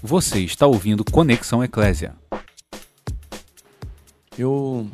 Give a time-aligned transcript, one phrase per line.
[0.00, 2.14] Você está ouvindo Conexão Eclésia.
[4.38, 4.88] Eu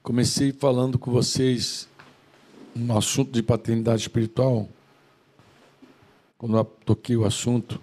[0.00, 1.88] comecei falando com vocês
[2.72, 4.68] no assunto de paternidade espiritual.
[6.38, 7.80] Quando eu toquei o assunto,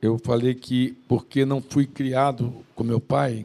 [0.00, 3.44] eu falei que porque não fui criado com meu pai,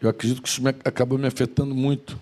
[0.00, 2.18] eu acredito que isso me, acabou me afetando muito.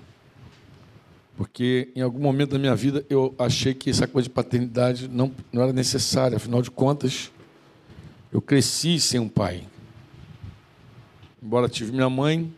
[1.37, 5.31] Porque em algum momento da minha vida eu achei que essa coisa de paternidade não,
[5.53, 6.37] não era necessária.
[6.37, 7.31] Afinal de contas,
[8.33, 9.65] eu cresci sem um pai.
[11.43, 12.53] Embora tive minha mãe,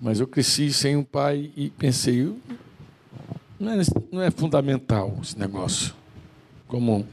[0.00, 2.32] mas eu cresci sem um pai e pensei,
[3.58, 5.94] não é, não é fundamental esse negócio,
[6.68, 7.06] como,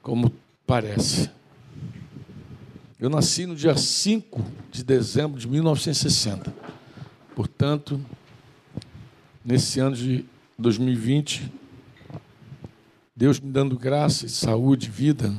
[0.00, 0.32] como
[0.66, 1.30] parece.
[3.00, 6.54] Eu nasci no dia 5 de dezembro de 1960.
[7.36, 8.00] Portanto,
[9.44, 10.24] nesse ano de
[10.58, 11.52] 2020,
[13.14, 15.30] Deus me dando graça, saúde, vida,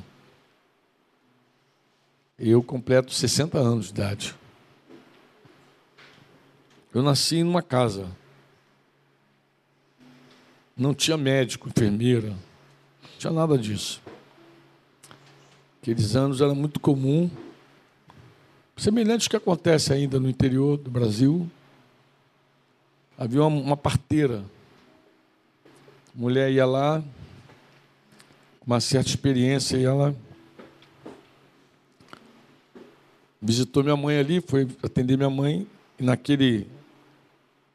[2.38, 4.36] eu completo 60 anos de idade.
[6.94, 8.08] Eu nasci numa casa.
[10.78, 14.03] Não tinha médico, enfermeira, não tinha nada disso.
[15.81, 17.28] Aqueles anos era muito comum
[18.75, 21.50] semelhante ao que acontece ainda no interior do Brasil.
[23.18, 24.46] Havia uma, uma parteira.
[26.16, 27.02] A mulher ia lá,
[28.59, 30.16] com uma certa experiência, e ela
[33.42, 35.68] visitou minha mãe ali, foi atender minha mãe,
[36.00, 36.68] e naquele.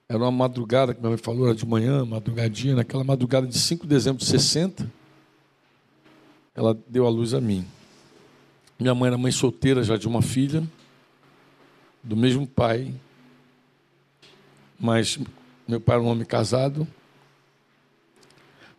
[0.08, 3.82] Era uma madrugada, que minha mãe falou, era de manhã, madrugadinha, naquela madrugada de 5
[3.82, 4.88] de dezembro de 60,
[6.54, 7.66] ela deu a luz a mim.
[8.78, 10.62] Minha mãe era mãe solteira já de uma filha
[12.02, 12.94] do mesmo pai,
[14.82, 15.16] mas
[15.68, 16.88] meu pai era um homem casado.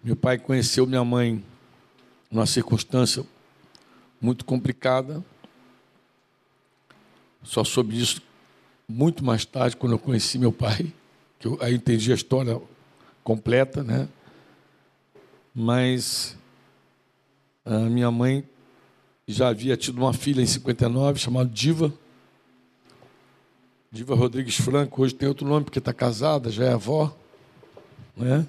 [0.04, 1.42] Meu pai conheceu minha mãe
[2.30, 3.26] numa circunstância
[4.20, 5.24] muito complicada.
[7.42, 8.22] Só soube disso
[8.86, 10.94] muito mais tarde, quando eu conheci meu pai,
[11.40, 12.62] que eu aí entendi a história
[13.24, 14.10] completa, né?
[15.56, 16.36] Mas
[17.64, 18.44] a minha mãe
[19.26, 21.94] já havia tido uma filha em 59 chamada Diva.
[23.94, 27.16] Diva Rodrigues Franco, hoje tem outro nome porque está casada, já é avó.
[28.18, 28.44] Né?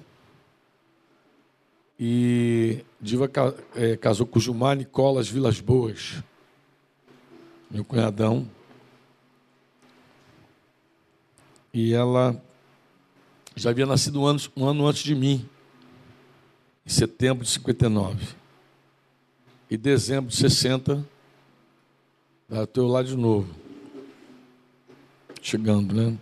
[1.99, 3.29] E Diva
[3.75, 6.15] é, casou com Gilmar Nicolas Vilas Boas,
[7.69, 8.49] meu cunhadão.
[11.71, 12.41] E ela
[13.55, 15.47] já havia nascido um ano, um ano antes de mim,
[16.83, 18.29] em setembro de 59.
[19.69, 21.07] E dezembro de 60,
[22.49, 23.64] ela estou lá de novo
[25.45, 26.17] chegando, né?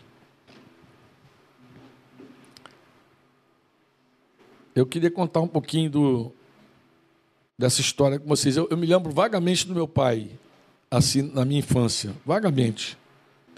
[4.76, 6.32] Eu queria contar um pouquinho do,
[7.58, 8.58] dessa história com vocês.
[8.58, 10.30] Eu, eu, me lembro vagamente do meu pai,
[10.92, 12.14] assim, na minha infância.
[12.26, 12.98] Vagamente.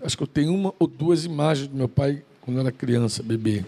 [0.04, 3.24] Acho que eu tenho uma ou duas imagens do meu pai quando eu era criança,
[3.24, 3.66] bebê.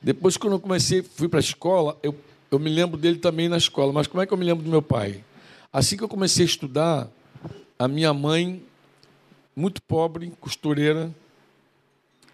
[0.00, 2.14] Depois, quando eu comecei, fui para a escola, eu,
[2.50, 3.92] eu me lembro dele também na escola.
[3.92, 5.22] Mas como é que eu me lembro do meu pai?
[5.70, 7.10] Assim que eu comecei a estudar,
[7.78, 8.62] a minha mãe
[9.54, 11.10] muito pobre, costureira,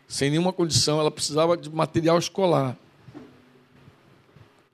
[0.08, 2.76] sem nenhuma condição, ela precisava de material escolar.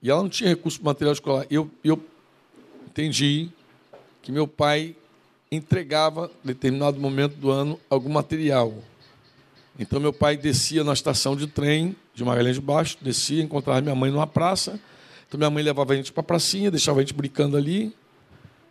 [0.03, 1.47] E ela não tinha recurso para material escolar.
[1.51, 2.03] Eu, eu
[2.87, 3.51] entendi
[4.23, 4.97] que meu pai
[5.51, 8.75] entregava, em determinado momento do ano, algum material.
[9.79, 13.95] Então, meu pai descia na estação de trem de Magalhães de Baixo, descia, encontrava minha
[13.95, 14.81] mãe numa praça.
[15.29, 17.95] Então, minha mãe levava a gente para a pracinha, deixava a gente brincando ali,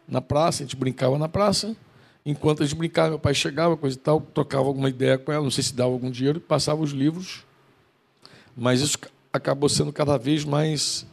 [0.08, 1.76] na praça, a gente brincava na praça.
[2.26, 5.44] Enquanto a gente brincava, meu pai chegava, coisa e tal, trocava alguma ideia com ela,
[5.44, 7.46] não sei se dava algum dinheiro, passava os livros.
[8.58, 8.98] Mas isso
[9.32, 11.06] acabou sendo cada vez mais,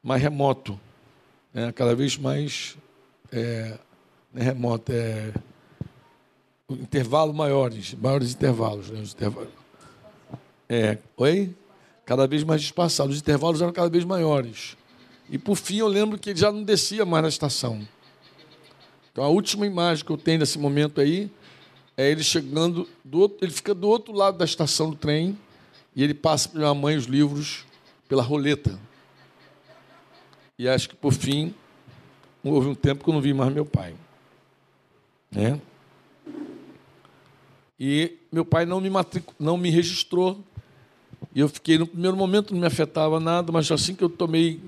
[0.00, 0.78] mais remoto,
[1.52, 1.72] né?
[1.72, 2.76] cada vez mais
[3.32, 3.78] é,
[4.36, 5.32] é remoto, é,
[6.70, 8.90] intervalo maiores, maiores intervalos.
[8.90, 9.00] Né?
[9.00, 9.50] Os intervalos.
[10.68, 11.54] É, oi?
[12.04, 14.76] Cada vez mais espaçados, os intervalos eram cada vez maiores.
[15.28, 17.86] E por fim eu lembro que ele já não descia mais na estação.
[19.18, 21.28] Então a última imagem que eu tenho nesse momento aí
[21.96, 25.36] é ele chegando do outro, ele fica do outro lado da estação do trem
[25.96, 27.66] e ele passa para minha mãe os livros
[28.08, 28.78] pela roleta.
[30.56, 31.52] E acho que por fim
[32.44, 33.96] houve um tempo que eu não vi mais meu pai,
[35.32, 35.60] né?
[37.76, 39.26] E meu pai não me matric...
[39.36, 40.38] não me registrou.
[41.34, 44.60] E eu fiquei no primeiro momento não me afetava nada, mas assim que eu tomei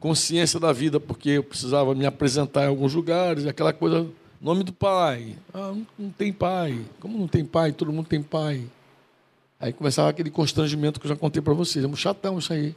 [0.00, 4.08] consciência da vida, porque eu precisava me apresentar em alguns lugares, aquela coisa,
[4.40, 5.36] nome do pai.
[5.52, 6.80] Ah, não tem pai.
[6.98, 7.70] Como não tem pai?
[7.70, 8.64] Todo mundo tem pai.
[9.60, 11.84] Aí começava aquele constrangimento que eu já contei para vocês.
[11.84, 12.74] É um chatão isso aí.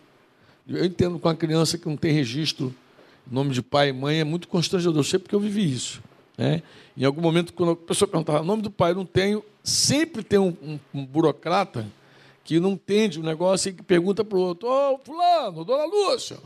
[0.68, 2.75] Eu entendo com a criança que não tem registro,
[3.30, 5.00] nome de pai e mãe, é muito constrangedor.
[5.00, 6.04] Eu sei porque eu vivi isso.
[6.38, 6.62] Né?
[6.98, 10.56] Em algum momento, quando a pessoa perguntava nome do pai, não tenho, sempre tem um,
[10.62, 11.86] um, um burocrata
[12.44, 15.86] que não entende o negócio e que pergunta para o outro: Ô, oh, Fulano, Dona
[15.86, 16.38] Lúcia,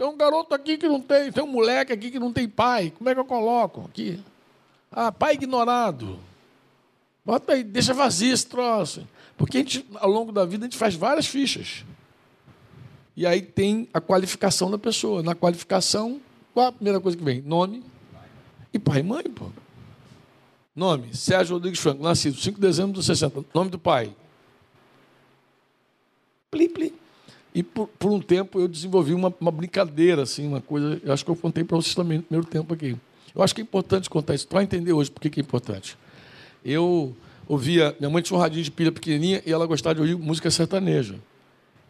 [0.00, 2.90] tem um garoto aqui que não tem, tem um moleque aqui que não tem pai,
[2.96, 4.18] como é que eu coloco aqui?
[4.90, 6.18] Ah, pai ignorado.
[7.22, 9.06] Bota aí, deixa vazio esse troço.
[9.36, 11.84] Porque a gente, ao longo da vida, a gente faz várias fichas.
[13.14, 15.22] E aí tem a qualificação da pessoa.
[15.22, 16.18] Na qualificação,
[16.54, 17.42] qual a primeira coisa que vem?
[17.42, 17.84] Nome
[18.72, 19.50] e pai e mãe, pô.
[20.74, 23.44] Nome, Sérgio Rodrigues Franco, nascido 5 de dezembro de 60.
[23.52, 24.16] Nome do pai.
[26.50, 26.94] Pli, pli.
[27.54, 31.00] E por, por um tempo eu desenvolvi uma, uma, brincadeira, assim, uma coisa.
[31.04, 32.96] Eu acho que eu contei para vocês também no primeiro tempo aqui.
[33.34, 35.96] Eu acho que é importante contar isso, para entender hoje por que é importante.
[36.64, 37.14] Eu
[37.48, 37.94] ouvia.
[37.98, 41.16] Minha mãe tinha um radinho de pilha pequenininha e ela gostava de ouvir música sertaneja.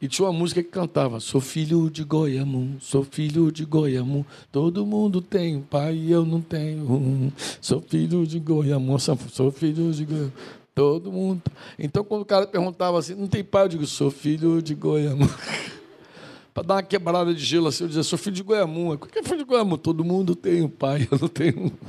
[0.01, 4.87] E tinha uma música que cantava: Sou filho de Goiamu, sou filho de Goiamu, todo
[4.87, 7.31] mundo tem um pai e eu não tenho um.
[7.61, 10.33] Sou filho de Goiamu, sou filho de Goiamu,
[10.81, 11.43] todo mundo.
[11.79, 13.65] Então, quando o cara perguntava assim: Não tem pai?
[13.65, 15.29] Eu digo: Sou filho de Goiamu.
[16.53, 18.95] Para dar uma quebrada de gelo assim, eu dizia: Sou filho de Goiamu.
[18.95, 19.79] O que é filho de Goiamu?
[19.79, 21.73] Todo mundo tem um pai, eu não tenho.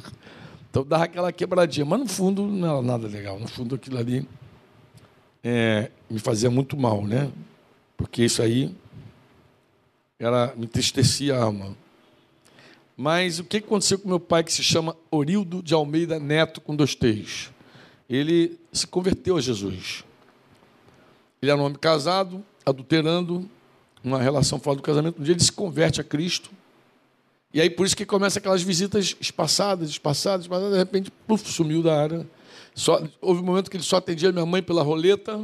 [0.70, 1.86] Então, dava aquela quebradinha.
[1.86, 3.38] Mas, no fundo, não era nada legal.
[3.38, 4.26] No fundo, aquilo ali
[5.44, 7.30] é, me fazia muito mal, né?
[8.02, 8.74] porque isso aí
[10.20, 11.78] era, me entristecia a alma.
[12.98, 16.76] Mas o que aconteceu com meu pai, que se chama Orildo de Almeida Neto, com
[16.76, 17.52] dois T's?
[18.12, 20.04] Ele se converteu a Jesus.
[21.42, 23.50] Ele era um homem casado, adulterando,
[24.04, 25.22] uma relação fora do casamento.
[25.22, 26.52] Um dia ele se converte a Cristo.
[27.54, 30.74] E aí por isso que começa aquelas visitas espaçadas, espaçadas, espaçadas.
[30.74, 32.28] De repente, puf, sumiu da área.
[32.76, 35.40] Só, houve um momento que ele só atendia minha mãe pela roleta.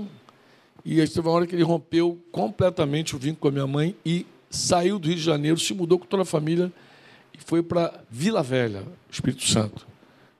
[0.84, 3.96] E aí teve uma hora que ele rompeu completamente o vínculo com a minha mãe
[4.06, 6.70] e saiu do Rio de Janeiro, se mudou com toda a família
[7.34, 9.88] e foi para Vila Velha, Espírito Santo.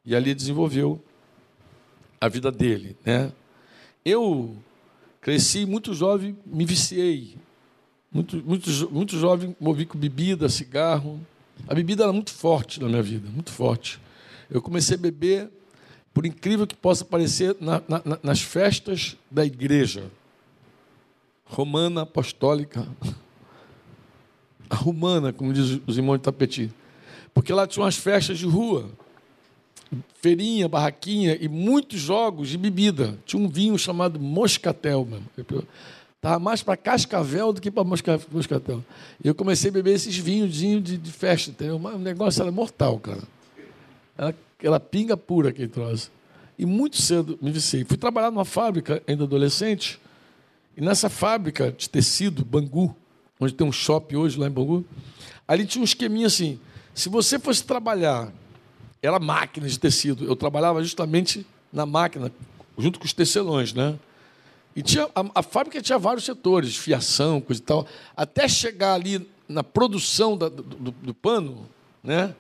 [0.06, 1.02] E ali desenvolveu
[2.20, 2.96] a vida dele.
[3.06, 3.32] Né?
[4.04, 4.56] Eu
[5.22, 7.38] cresci muito jovem, me viciei.
[8.12, 11.20] Muito, muito, muito jovem, movi com bebida, cigarro.
[11.68, 14.00] A bebida era muito forte na minha vida, muito forte.
[14.50, 15.50] Eu comecei a beber,
[16.14, 20.10] por incrível que possa parecer, na, na, nas festas da igreja
[21.50, 22.88] romana apostólica.
[24.70, 26.72] A romana, como diz os irmãos de Tapeti.
[27.34, 28.90] Porque lá tinha umas festas de rua,
[30.22, 33.18] feirinha, barraquinha e muitos jogos de bebida.
[33.26, 35.26] Tinha um vinho chamado Moscatel mesmo.
[36.16, 38.84] Estava mais para cascavel do que para moscatel.
[39.24, 41.52] E eu comecei a beber esses vinhos de, de festa.
[41.52, 41.78] Entendeu?
[41.78, 43.22] O negócio era mortal, cara.
[44.62, 46.12] Era, pinga pura aquele troço.
[46.58, 47.86] E muito cedo me viciei.
[47.86, 50.00] Fui trabalhar numa fábrica, ainda adolescente,
[50.76, 52.96] e nessa fábrica de tecido, Bangu,
[53.40, 54.84] onde tem um shopping hoje lá em Bangu,
[55.48, 56.60] ali tinha um esqueminha assim:
[56.96, 58.34] se você fosse trabalhar,
[59.08, 62.32] era máquina de tecido, eu trabalhava justamente na máquina,
[62.78, 63.98] junto com os tecelões, né?
[64.76, 69.28] E tinha, a, a fábrica tinha vários setores, fiação, coisa e tal, até chegar ali
[69.48, 71.68] na produção da, do, do, do, pano,
[72.04, 72.36] né?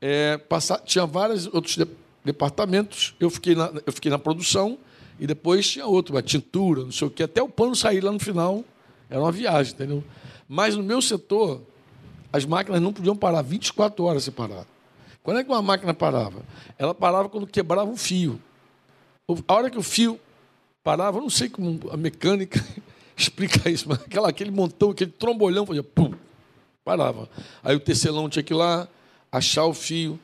[0.00, 1.86] É, passar, tinha vários outros de,
[2.24, 3.14] departamentos.
[3.20, 4.78] Eu fiquei, na, eu fiquei na produção
[5.18, 7.24] e depois tinha outro, uma tintura, não sei o quê.
[7.24, 8.64] Até o pano sair lá no final,
[9.10, 10.02] era uma viagem, entendeu?
[10.48, 11.60] Mas no meu setor,
[12.32, 14.66] as máquinas não podiam parar 24 horas sem parar.
[15.24, 16.42] Quando é que uma máquina parava?
[16.78, 18.40] Ela parava quando quebrava um fio.
[19.48, 20.20] A hora que o fio
[20.82, 22.62] parava, eu não sei como a mecânica
[23.16, 26.12] explica isso, mas aquela, aquele montão, aquele trombolhão, fazia pum,
[26.84, 27.26] parava.
[27.62, 28.86] Aí o tecelão tinha que ir lá,
[29.32, 30.20] achar o fio,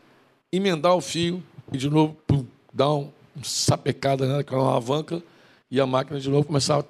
[0.53, 1.43] emendar o fio
[1.73, 3.11] e de novo, pum, dar um,
[3.43, 5.23] sapecada né, com uma alavanca
[5.71, 6.87] e a máquina de novo começava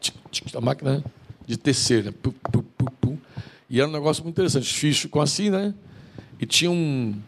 [0.54, 1.04] a máquina
[1.46, 2.12] de tecer, né?
[2.22, 2.62] Pum, pum,
[3.00, 3.18] pum,
[3.68, 4.64] e era um negócio muito interessante.
[4.64, 5.72] Os fios ficam assim, né?
[6.40, 7.20] E tinha um.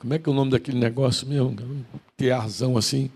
[0.00, 1.50] Como é que é o nome daquele negócio mesmo?
[1.50, 1.84] Um
[2.16, 3.10] tearzão assim,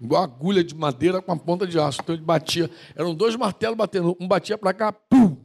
[0.00, 2.00] igual agulha de madeira com a ponta de aço.
[2.02, 2.70] Então ele batia.
[2.96, 4.16] Eram dois martelos batendo.
[4.18, 5.36] Um batia para cá, pum!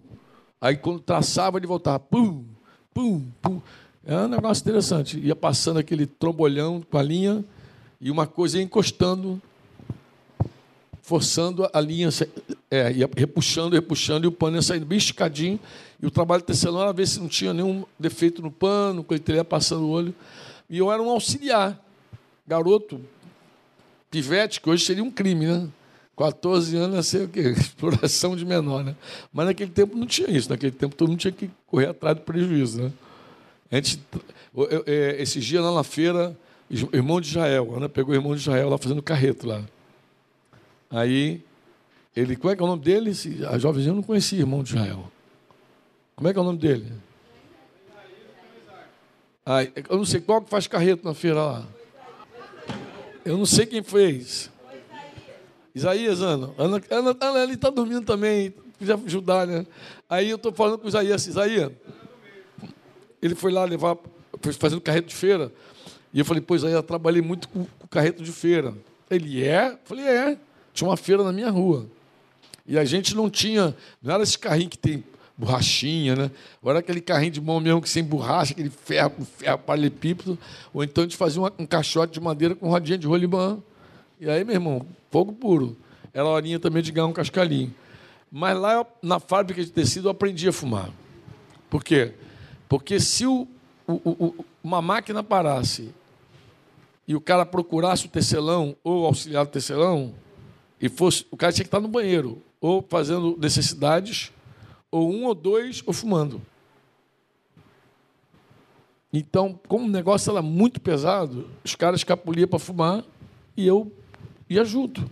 [0.62, 2.46] Aí quando traçava, ele voltava, pum,
[2.94, 3.62] pum, pum.
[4.06, 5.20] Era um negócio interessante.
[5.20, 7.44] Ia passando aquele trombolhão com a linha
[8.00, 9.42] e uma coisa ia encostando,
[11.02, 12.08] forçando a linha,
[12.72, 15.60] é, ia repuxando, repuxando, e o pano ia saindo bem esticadinho.
[16.02, 19.38] E o trabalho tecelão era ver se não tinha nenhum defeito no pano, quando ele
[19.38, 20.16] ia passando o olho.
[20.70, 21.80] E eu era um auxiliar,
[22.48, 23.02] garoto,
[24.10, 25.68] pivete, que hoje seria um crime, né?
[26.18, 28.96] 14 anos, não sei o quê, exploração de menor, né?
[29.34, 32.22] Mas naquele tempo não tinha isso, naquele tempo todo mundo tinha que correr atrás do
[32.24, 32.92] prejuízo, né?
[33.72, 34.02] A gente,
[34.86, 36.38] é, esses dias lá na feira,
[36.70, 37.76] irmão de Israel.
[37.76, 39.64] Ana pegou o irmão de Israel lá fazendo carreto lá.
[40.90, 41.42] Aí,
[42.16, 43.12] ele, qual é, que é o nome dele?
[43.50, 45.12] A jovenzinha não conhecia irmão de Israel.
[46.16, 46.92] Como é que é o nome dele?
[49.48, 51.68] Ah, eu não sei qual que faz carreto na feira lá.
[53.24, 54.50] Eu não sei quem fez.
[55.76, 56.52] Isaías, Ana.
[56.58, 58.50] Ana, Ana, Ana ele está dormindo também.
[58.80, 59.68] Podia ajudar, né?
[60.10, 61.28] Aí eu estou falando com o Isaías.
[61.28, 61.72] Isaías,
[63.22, 63.96] ele foi lá levar,
[64.42, 65.52] foi fazendo carreto de feira.
[66.12, 68.74] E eu falei, pois aí eu trabalhei muito com, com carreto de feira.
[69.12, 69.74] Ele é?
[69.74, 70.40] Eu falei, é.
[70.74, 71.86] Tinha uma feira na minha rua.
[72.66, 75.04] E a gente não tinha, não era esse carrinho que tem
[75.38, 76.32] borrachinha, né?
[76.62, 80.38] Ou era aquele carrinho de mão mesmo que sem borracha, aquele ferro com ferro paralelepípedo.
[80.74, 83.60] Ou então a gente fazia um caixote de madeira com rodinha de rolimã.
[84.20, 85.76] E aí, meu irmão, fogo puro.
[86.14, 87.74] Era horinha também de ganhar um cascalhinho.
[88.32, 90.90] Mas lá na fábrica de tecido eu aprendi a fumar.
[91.70, 92.14] Por quê?
[92.70, 93.48] Porque se o,
[93.88, 95.94] o, o, uma máquina parasse
[97.08, 100.14] e o cara procurasse o tecelão ou o auxiliar do tecelão,
[100.82, 104.32] e fosse, o cara tinha que estar no banheiro, ou fazendo necessidades,
[104.96, 106.42] ou um ou dois, ou fumando.
[109.12, 113.04] Então, como o negócio era muito pesado, os caras escapuliam para fumar
[113.58, 113.92] e eu
[114.50, 115.04] ia junto.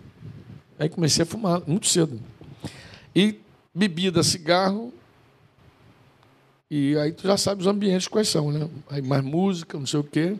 [0.78, 2.18] Aí comecei a fumar muito cedo.
[3.14, 3.38] E
[3.74, 4.90] bebida, cigarro.
[6.70, 8.70] E aí tu já sabe os ambientes quais são, né?
[8.88, 10.34] Aí mais música, não sei o quê.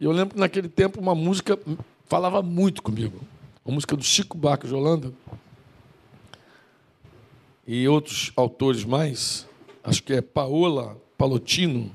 [0.00, 1.58] E eu lembro que naquele tempo uma música
[2.06, 3.20] falava muito comigo.
[3.66, 5.12] A música do Chico Buarque de Holanda
[7.72, 9.46] e outros autores mais,
[9.84, 11.94] acho que é Paola Palotino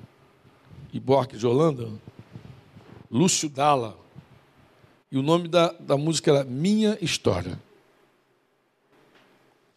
[0.94, 1.90] e Buarque de Holanda,
[3.12, 3.98] Lúcio Dalla.
[5.12, 7.60] E o nome da, da música era Minha História.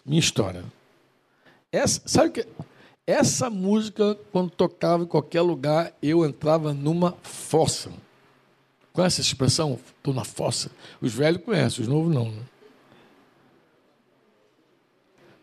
[0.07, 0.65] Minha História.
[1.73, 2.47] Essa, sabe o que?
[3.05, 7.91] Essa música, quando tocava em qualquer lugar, eu entrava numa fossa.
[8.93, 9.81] Conhece essa expressão?
[9.97, 10.71] Estou na fossa.
[11.01, 12.31] Os velhos conhecem, os novos não.
[12.31, 12.43] Né?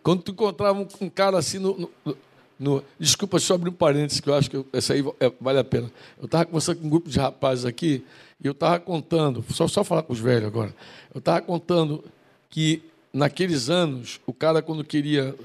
[0.05, 2.17] Quando tu encontrava um, um cara assim no, no,
[2.59, 5.63] no, Desculpa, só abrir um parênteses, que eu acho que essa aí é, vale a
[5.63, 5.91] pena.
[6.19, 8.05] Eu estava conversando com um grupo de rapazes aqui,
[8.39, 10.75] e eu estava contando, só, só falar com os velhos agora,
[11.12, 12.03] eu estava contando
[12.51, 15.35] que naqueles anos, o cara, quando queria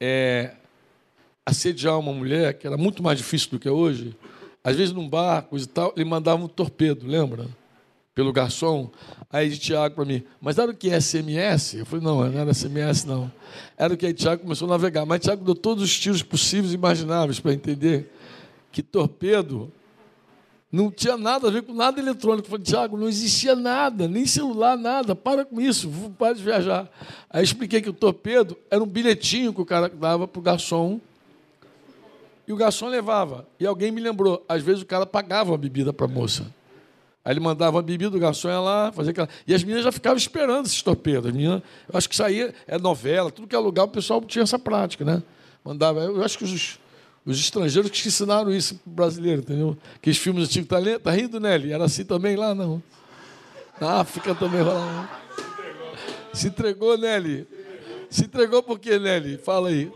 [0.00, 0.50] é,
[1.46, 4.16] assediar uma mulher, que era muito mais difícil do que hoje,
[4.64, 7.46] às vezes, num barco e tal, ele mandava um torpedo, lembra?
[8.14, 8.90] Pelo garçom.
[9.30, 10.90] Aí de Tiago para mim, mas era o que?
[11.00, 11.74] SMS?
[11.74, 13.32] Eu falei, não, não era SMS, não.
[13.76, 14.06] Era o que?
[14.06, 15.06] Aí Tiago começou a navegar.
[15.06, 18.12] Mas Tiago deu todos os tiros possíveis e imagináveis para entender
[18.70, 19.72] que torpedo
[20.72, 22.46] não tinha nada a ver com nada eletrônico.
[22.46, 25.14] Eu falei, Tiago, não existia nada, nem celular, nada.
[25.14, 26.90] Para com isso, para de viajar.
[27.28, 30.98] Aí expliquei que o torpedo era um bilhetinho que o cara dava para o garçom
[32.48, 33.46] e o garçom levava.
[33.60, 36.46] E alguém me lembrou, às vezes o cara pagava a bebida para a moça.
[37.24, 39.28] Aí ele mandava a bebida, o garçom ia lá, fazia aquela.
[39.46, 41.26] E as meninas já ficavam esperando esses torpedos.
[41.26, 44.20] As meninas, eu acho que isso aí é novela, tudo que é lugar, o pessoal
[44.22, 45.22] tinha essa prática, né?
[45.64, 46.00] Mandava.
[46.00, 46.80] Eu acho que os,
[47.24, 49.78] os estrangeiros que ensinaram isso para o brasileiro, entendeu?
[50.00, 50.68] Que os filmes antigos.
[50.68, 51.72] Tá, tá rindo, Nelly?
[51.72, 52.82] Era assim também lá, não?
[53.80, 55.08] Na África também rolava.
[56.32, 57.46] Se entregou, Nelly.
[58.10, 59.38] Se entregou por quê, Nelly?
[59.38, 59.90] Fala aí.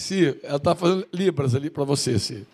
[0.00, 2.46] Si, ela está fazendo Libras ali para você, Si.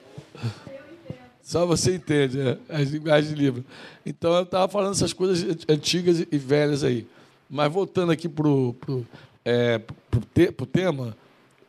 [1.43, 3.65] Só você entende é, as linguagens de Libras.
[4.05, 7.07] Então, ela estava falando essas coisas antigas e velhas aí.
[7.49, 9.07] Mas voltando aqui para o pro,
[9.45, 11.17] é, pro te, pro tema,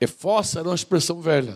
[0.01, 1.55] é fossa era uma expressão velha.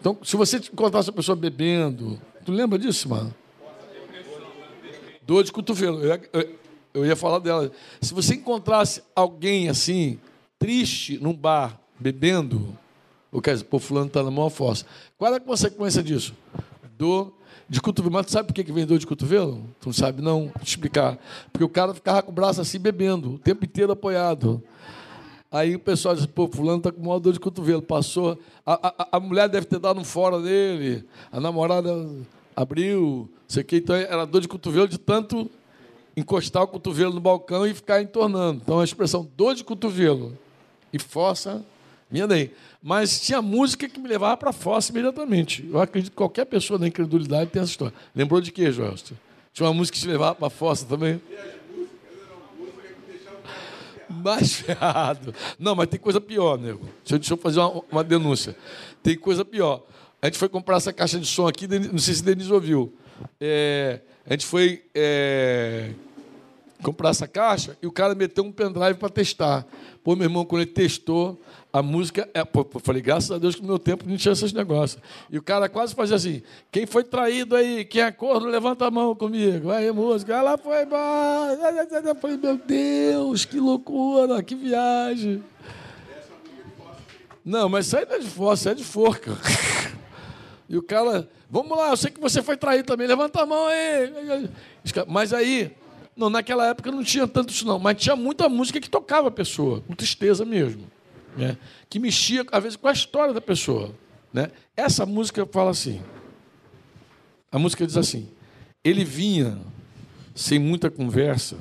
[0.00, 3.34] Então, se você encontrasse uma pessoa bebendo, tu lembra disso, mano?
[5.26, 6.02] Dor de cotovelo.
[6.02, 6.58] Eu, eu,
[6.94, 7.70] eu ia falar dela.
[8.00, 10.18] Se você encontrasse alguém assim,
[10.58, 12.76] triste, num bar, bebendo,
[13.30, 14.84] o quer dizer, pô, fulano está na maior fossa.
[15.18, 16.34] Qual é a consequência disso?
[16.96, 17.32] Dor
[17.68, 18.12] de cotovelo.
[18.12, 19.62] Mas tu sabe por que vem dor de cotovelo?
[19.80, 20.42] Tu não sabe, não?
[20.42, 21.18] Vou te explicar.
[21.52, 24.62] Porque o cara ficava com o braço assim, bebendo, o tempo inteiro apoiado.
[25.50, 27.82] Aí o pessoal diz, pô, fulano está com maior dor de cotovelo.
[27.82, 28.38] Passou.
[28.64, 31.04] A, a, a, mulher deve ter dado um fora dele.
[31.30, 31.90] A namorada
[32.54, 33.28] abriu.
[33.46, 35.50] Sei que, então era dor de cotovelo de tanto
[36.16, 38.60] encostar o cotovelo no balcão e ficar entornando.
[38.62, 40.36] Então a expressão dor de cotovelo
[40.92, 41.64] e fossa
[42.10, 42.52] Vinha daí.
[42.82, 45.68] Mas tinha música que me levava para a fossa imediatamente.
[45.68, 47.94] Eu acredito que qualquer pessoa da incredulidade tem essa história.
[48.14, 48.94] Lembrou de quê, Joel?
[49.52, 51.20] Tinha uma música que te levava para a fossa também?
[54.08, 55.34] Mais ferrado.
[55.58, 56.84] Não, mas tem coisa pior, nego.
[57.02, 58.56] Deixa, eu, deixa eu fazer uma, uma, denúncia.
[59.02, 59.82] Tem coisa pior.
[60.22, 62.92] A gente foi comprar essa caixa de som aqui, não sei se Denise ouviu.
[63.40, 65.90] É, a gente foi é,
[66.82, 69.66] comprar essa caixa e o cara meteu um pendrive para testar.
[70.04, 71.40] Pô, meu irmão, quando ele testou,
[71.78, 72.28] a música.
[72.32, 75.00] É, pô, falei, graças a Deus que no meu tempo não tinha esses negócios.
[75.30, 78.90] E o cara quase fazia assim: quem foi traído aí, quem é corno, levanta a
[78.90, 79.70] mão comigo.
[79.70, 81.52] Aí, música, ela foi embora.
[82.04, 85.42] Eu falei, meu Deus, que loucura, que viagem.
[87.44, 89.32] Não, mas isso aí não é de força, é de forca.
[90.68, 93.68] E o cara, vamos lá, eu sei que você foi traído também, levanta a mão
[93.68, 94.50] aí.
[95.06, 95.70] Mas aí,
[96.16, 99.30] não, naquela época não tinha tanto isso, não, mas tinha muita música que tocava a
[99.30, 100.90] pessoa, com tristeza mesmo,
[101.36, 101.56] né?
[101.88, 103.94] que mexia, às vezes, com a história da pessoa.
[104.32, 104.50] Né?
[104.76, 106.02] Essa música fala assim:
[107.50, 108.28] a música diz assim,
[108.82, 109.58] ele vinha
[110.34, 111.56] sem muita conversa,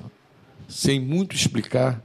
[0.67, 2.01] sem muito explicar,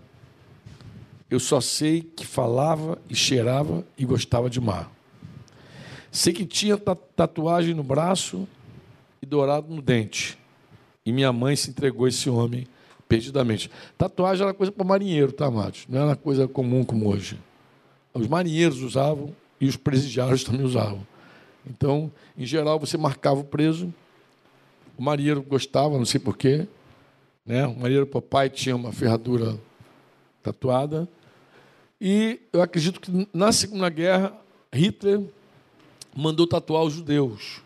[1.30, 4.90] eu só sei que falava e cheirava e gostava de mar.
[6.10, 8.48] Sei que tinha tatuagem no braço
[9.22, 10.36] e dourado no dente.
[11.06, 12.66] E minha mãe se entregou a esse homem
[13.08, 13.70] perdidamente.
[13.96, 15.84] Tatuagem era coisa para marinheiro, tá, amados?
[15.88, 17.38] Não era coisa comum como hoje.
[18.12, 21.06] Os marinheiros usavam e os presidiários também usavam.
[21.66, 23.92] Então, em geral, você marcava o preso.
[24.96, 26.66] O marinheiro gostava, não sei porquê.
[27.44, 27.66] Né?
[27.66, 29.58] O marinheiro papai tinha uma ferradura
[30.42, 31.08] tatuada.
[32.00, 34.34] E eu acredito que na Segunda Guerra,
[34.72, 35.20] Hitler
[36.16, 37.62] mandou tatuar os judeus.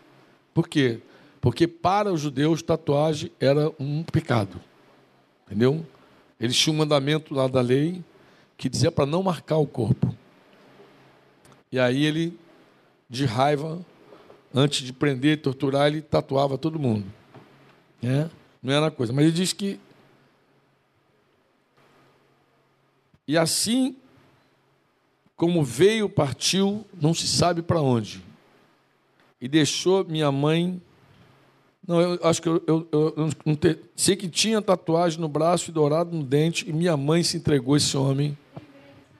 [0.53, 0.99] Por quê?
[1.39, 4.59] Porque para os judeus tatuagem era um pecado.
[5.45, 5.85] Entendeu?
[6.39, 8.03] Eles tinham um mandamento lá da lei
[8.57, 10.13] que dizia para não marcar o corpo.
[11.75, 12.39] E aí ele,
[13.09, 13.85] de raiva,
[14.53, 17.05] antes de prender torturar, ele tatuava todo mundo.
[18.01, 18.29] É?
[18.63, 19.11] Não era coisa.
[19.11, 19.77] Mas ele diz que.
[23.27, 23.97] E assim
[25.35, 28.23] como veio, partiu, não se sabe para onde
[29.41, 30.81] e deixou minha mãe.
[31.85, 35.69] Não, eu acho que eu, eu, eu não te, sei que tinha tatuagem no braço
[35.69, 38.37] e dourado no dente, e minha mãe se entregou a esse homem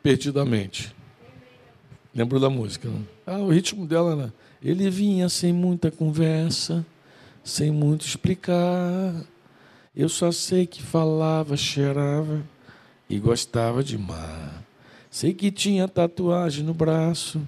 [0.01, 0.94] perdidamente.
[2.15, 2.87] Lembrou da música?
[2.87, 3.05] Não?
[3.27, 4.31] Ah, o ritmo dela, né?
[4.63, 6.85] Ele vinha sem muita conversa,
[7.43, 9.13] sem muito explicar.
[9.93, 12.41] Eu só sei que falava, cheirava
[13.09, 14.63] e gostava de mar.
[15.11, 17.45] Sei que tinha tatuagem no braço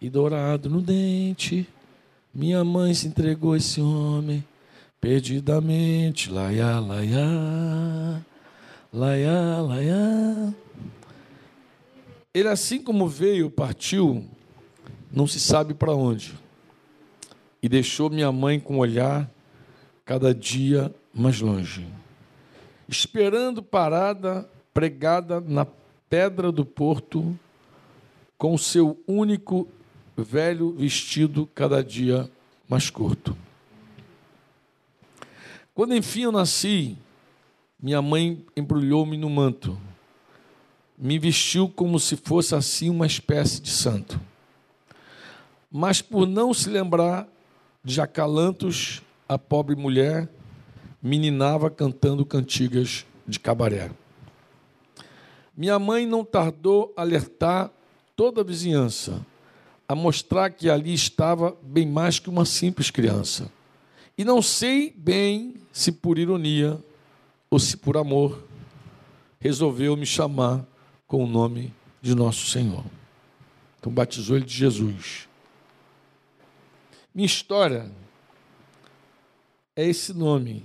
[0.00, 1.68] e dourado no dente.
[2.34, 4.42] Minha mãe se entregou a esse homem
[5.00, 6.30] perdidamente.
[6.30, 8.24] Laia, laia,
[8.90, 10.54] laia, laia.
[12.38, 14.24] Ele, assim como veio, partiu,
[15.10, 16.38] não se sabe para onde.
[17.60, 19.28] E deixou minha mãe com o olhar
[20.04, 21.84] cada dia mais longe.
[22.88, 25.66] Esperando parada, pregada na
[26.08, 27.36] pedra do porto,
[28.38, 29.66] com seu único
[30.16, 32.30] velho vestido cada dia
[32.68, 33.36] mais curto.
[35.74, 36.96] Quando enfim eu nasci,
[37.82, 39.76] minha mãe embrulhou-me no manto,
[40.98, 44.20] me vestiu como se fosse assim uma espécie de santo.
[45.70, 47.28] Mas por não se lembrar
[47.84, 50.28] de acalantos, a pobre mulher
[51.00, 53.90] meninava cantando cantigas de cabaré.
[55.56, 57.70] Minha mãe não tardou a alertar
[58.16, 59.24] toda a vizinhança
[59.88, 63.50] a mostrar que ali estava bem mais que uma simples criança.
[64.18, 66.78] E não sei bem se por ironia
[67.50, 68.44] ou se por amor
[69.40, 70.66] resolveu me chamar
[71.08, 72.84] com o nome de nosso Senhor.
[73.80, 75.26] Então batizou ele de Jesus.
[77.14, 77.90] Minha história
[79.74, 80.62] é esse nome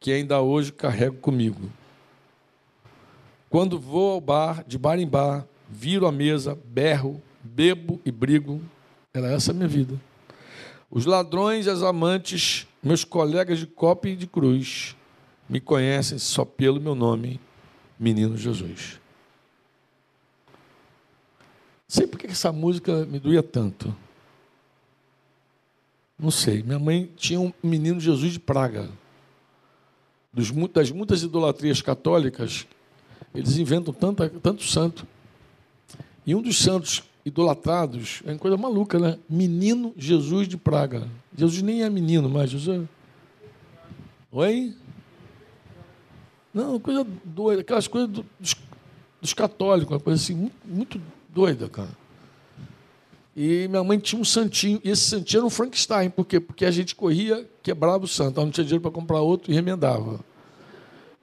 [0.00, 1.70] que ainda hoje carrego comigo.
[3.48, 8.60] Quando vou ao bar, de bar em bar, viro a mesa, berro, bebo e brigo.
[9.14, 9.98] Era essa a minha vida.
[10.90, 14.96] Os ladrões e as amantes, meus colegas de copa e de cruz,
[15.48, 17.40] me conhecem só pelo meu nome,
[17.98, 19.00] Menino Jesus.
[21.88, 23.96] Sei por que essa música me doía tanto.
[26.18, 26.62] Não sei.
[26.62, 28.90] Minha mãe tinha um menino Jesus de Praga.
[30.30, 32.66] das muitas idolatrias católicas,
[33.34, 35.06] eles inventam tanta, tanto santo.
[36.26, 39.18] E um dos santos idolatrados, é uma coisa maluca, né?
[39.28, 41.08] Menino Jesus de Praga.
[41.34, 42.82] Jesus nem é menino mais, Jesus.
[42.82, 42.88] É-
[44.30, 44.74] Oi?
[46.52, 48.54] Não, coisa doida, aquelas coisas dos,
[49.20, 51.00] dos católicos, uma coisa assim, muito, muito
[51.38, 51.90] doida, cara.
[53.36, 56.40] E minha mãe tinha um santinho, e esse santinho era um Frankenstein, por quê?
[56.40, 60.18] Porque a gente corria, quebrava o santo, não tinha dinheiro para comprar outro e remendava.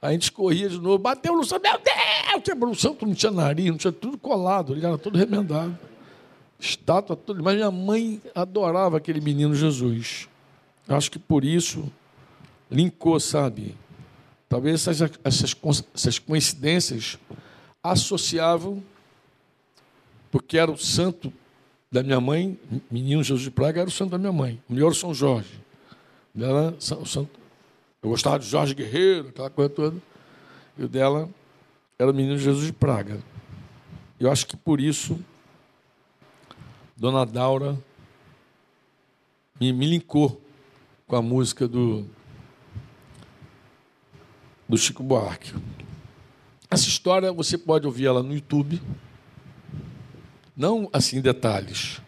[0.00, 3.32] A gente corria de novo, bateu no santo, meu Deus, quebrou o santo, não tinha
[3.32, 5.76] nariz, não tinha tudo colado, ele era todo remendado
[6.58, 7.42] estátua, tudo.
[7.42, 10.28] Mas minha mãe adorava aquele menino Jesus.
[10.88, 11.90] Acho que por isso
[12.70, 13.74] linkou, sabe?
[14.48, 15.56] Talvez essas, essas,
[15.94, 17.18] essas coincidências
[17.82, 18.82] associavam,
[20.36, 21.32] porque era o santo
[21.90, 24.94] da minha mãe, menino Jesus de Praga, era o santo da minha mãe, o melhor
[24.94, 25.64] São Jorge.
[26.34, 27.30] Dela, o santo,
[28.02, 29.96] eu gostava de Jorge Guerreiro, aquela coisa toda.
[30.76, 31.26] E o dela
[31.98, 33.18] era o menino Jesus de Praga.
[34.20, 35.18] Eu acho que por isso,
[36.94, 37.78] Dona Daura
[39.58, 40.38] me, me linkou
[41.06, 42.04] com a música do,
[44.68, 45.54] do Chico Buarque.
[46.70, 48.82] Essa história você pode ouvir ela no YouTube,
[50.56, 52.00] não assim detalhes.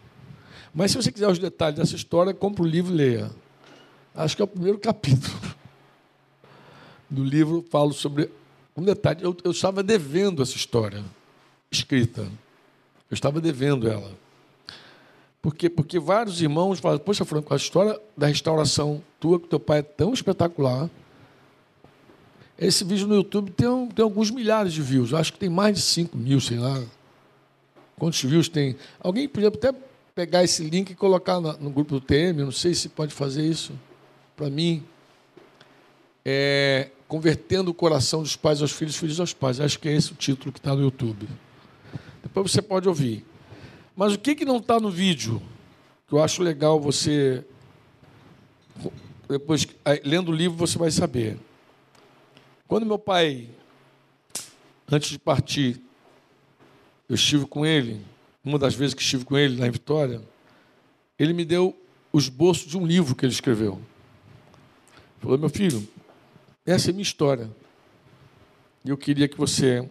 [0.73, 3.31] Mas se você quiser os detalhes dessa história, compre o livro e leia.
[4.15, 5.37] Acho que é o primeiro capítulo
[7.09, 7.65] do livro.
[7.69, 8.29] Falo sobre
[8.75, 9.23] um detalhe.
[9.23, 11.03] Eu, eu estava devendo essa história
[11.71, 12.21] escrita.
[13.09, 14.11] Eu estava devendo ela.
[15.41, 19.79] Porque, porque vários irmãos falam, poxa, Franco, a história da restauração tua com teu pai
[19.79, 20.89] é tão espetacular.
[22.57, 25.11] Esse vídeo no YouTube tem, tem alguns milhares de views.
[25.11, 26.83] Eu acho que tem mais de 5 mil, sei lá.
[27.99, 28.77] Quantos views tem?
[28.99, 29.73] Alguém podia até
[30.15, 33.73] pegar esse link e colocar no grupo do TM, não sei se pode fazer isso
[34.35, 34.83] para mim.
[36.25, 39.59] É, convertendo o coração dos pais aos filhos, filhos aos pais.
[39.59, 41.27] Acho que é esse o título que está no YouTube.
[42.23, 43.25] Depois você pode ouvir.
[43.95, 45.41] Mas o que, que não está no vídeo?
[46.07, 47.43] Que eu acho legal você.
[49.27, 49.67] Depois,
[50.03, 51.37] lendo o livro, você vai saber.
[52.67, 53.49] Quando meu pai,
[54.89, 55.81] antes de partir,
[57.09, 57.99] eu estive com ele,
[58.45, 60.21] uma das vezes que estive com ele na Vitória,
[61.17, 61.75] ele me deu
[62.13, 63.81] o esboço de um livro que ele escreveu.
[65.19, 65.85] Falou, meu filho,
[66.65, 67.49] essa é a minha história.
[68.85, 69.89] E eu queria que você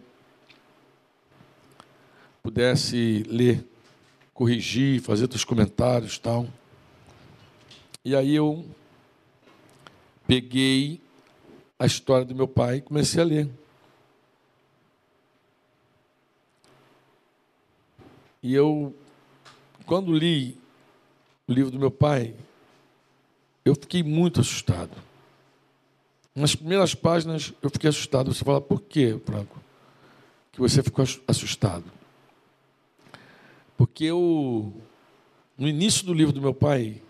[2.41, 3.67] pudesse ler
[4.33, 6.47] corrigir, fazer teus comentários tal.
[8.03, 8.65] E aí eu
[10.25, 11.01] peguei
[11.77, 13.49] a história do meu pai e comecei a ler.
[18.41, 18.95] E eu,
[19.85, 20.57] quando li
[21.47, 22.35] o livro do meu pai,
[23.65, 24.91] eu fiquei muito assustado.
[26.33, 28.33] Nas primeiras páginas eu fiquei assustado.
[28.33, 29.59] Você fala, por quê, Franco?
[30.51, 31.85] Que você ficou assustado?
[33.77, 34.73] Porque eu,
[35.57, 37.01] no início do livro do meu pai,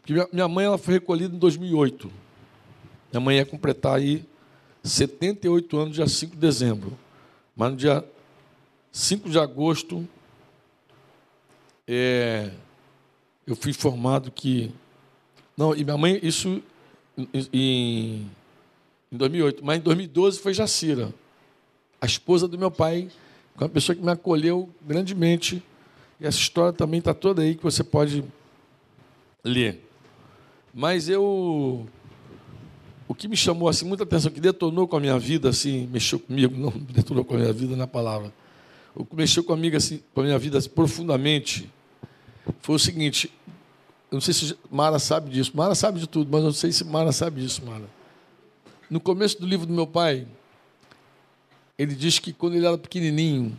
[0.00, 2.10] porque minha mãe ela foi recolhida em 2008.
[3.12, 4.24] Minha mãe ia completar aí
[4.82, 6.98] 78 anos, dia 5 de dezembro.
[7.56, 8.04] Mas no dia
[8.92, 10.06] 5 de agosto,
[11.88, 12.50] é,
[13.46, 14.70] eu fui informado que.
[15.56, 16.62] Não, e minha mãe, isso
[17.16, 18.30] em,
[19.10, 21.12] em 2008, mas em 2012 foi Jacira,
[22.00, 23.08] a esposa do meu pai,
[23.56, 25.62] uma pessoa que me acolheu grandemente
[26.20, 28.24] e essa história também está toda aí que você pode
[29.44, 29.84] ler.
[30.74, 31.86] Mas eu.
[33.06, 36.18] O que me chamou assim, muita atenção, que detonou com a minha vida, assim, mexeu
[36.18, 38.32] comigo, não detonou com a minha vida na palavra.
[38.94, 41.70] O que mexeu comigo, assim, com a minha vida assim, profundamente,
[42.60, 43.32] foi o seguinte.
[44.10, 45.52] Eu não sei se Mara sabe disso.
[45.54, 47.88] Mara sabe de tudo, mas eu não sei se Mara sabe disso, Mara.
[48.88, 50.26] No começo do livro do meu pai,
[51.78, 53.56] ele diz que quando ele era pequenininho,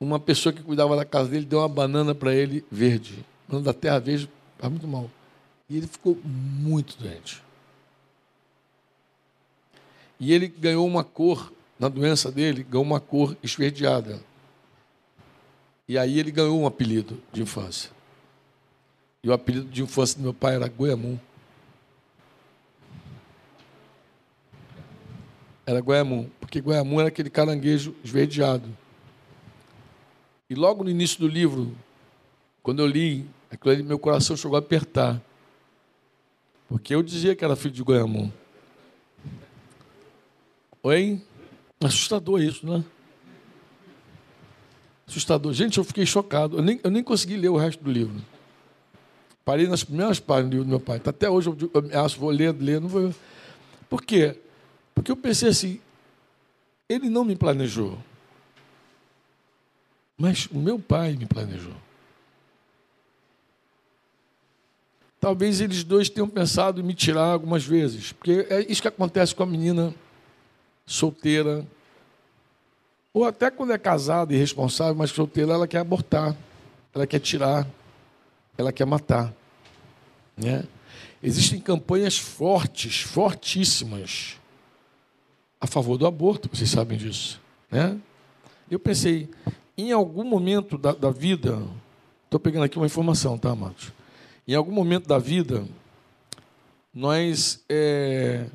[0.00, 3.24] uma pessoa que cuidava da casa dele deu uma banana para ele verde.
[3.48, 5.10] Banana da terra verde faz muito mal.
[5.68, 7.42] E ele ficou muito doente.
[10.20, 14.20] E ele ganhou uma cor, na doença dele, ganhou uma cor esverdeada.
[15.88, 17.90] E aí ele ganhou um apelido de infância.
[19.22, 21.18] E o apelido de infância do meu pai era Goiamum.
[25.64, 28.68] Era Goiamum, porque Goiamum era aquele caranguejo esverdeado.
[30.50, 31.74] E logo no início do livro,
[32.62, 35.20] quando eu li, aquilo meu coração chegou a apertar.
[36.68, 38.30] Porque eu dizia que era filho de Goiamum.
[40.82, 41.22] Oi?
[41.80, 42.84] Assustador isso, né?
[45.08, 45.54] Assustador.
[45.54, 46.58] Gente, eu fiquei chocado.
[46.58, 48.14] Eu nem, eu nem consegui ler o resto do livro.
[49.44, 51.00] Parei nas primeiras páginas do livro do meu pai.
[51.02, 53.14] Até hoje eu, acho, vou ler, ler, não vou.
[53.88, 54.36] Por quê?
[54.94, 55.80] Porque eu pensei assim,
[56.86, 57.98] ele não me planejou.
[60.18, 61.72] Mas o meu pai me planejou.
[65.18, 69.34] Talvez eles dois tenham pensado em me tirar algumas vezes, porque é isso que acontece
[69.34, 69.94] com a menina
[70.86, 71.66] solteira,
[73.18, 76.36] ou até quando é casada e responsável, mas solteira, ela quer abortar,
[76.94, 77.66] ela quer tirar,
[78.56, 79.34] ela quer matar.
[80.36, 80.64] Né?
[81.20, 84.36] Existem campanhas fortes, fortíssimas,
[85.60, 87.40] a favor do aborto, vocês sabem disso.
[87.68, 87.98] Né?
[88.70, 89.28] Eu pensei,
[89.76, 91.60] em algum momento da, da vida,
[92.24, 93.92] estou pegando aqui uma informação, tá, amados?
[94.46, 95.66] Em algum momento da vida,
[96.94, 98.46] nós é,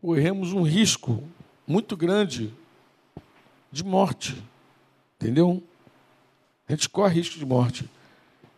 [0.00, 1.24] corremos um risco
[1.66, 2.54] muito grande
[3.70, 4.42] de morte.
[5.16, 5.62] Entendeu?
[6.68, 7.88] A gente corre risco de morte.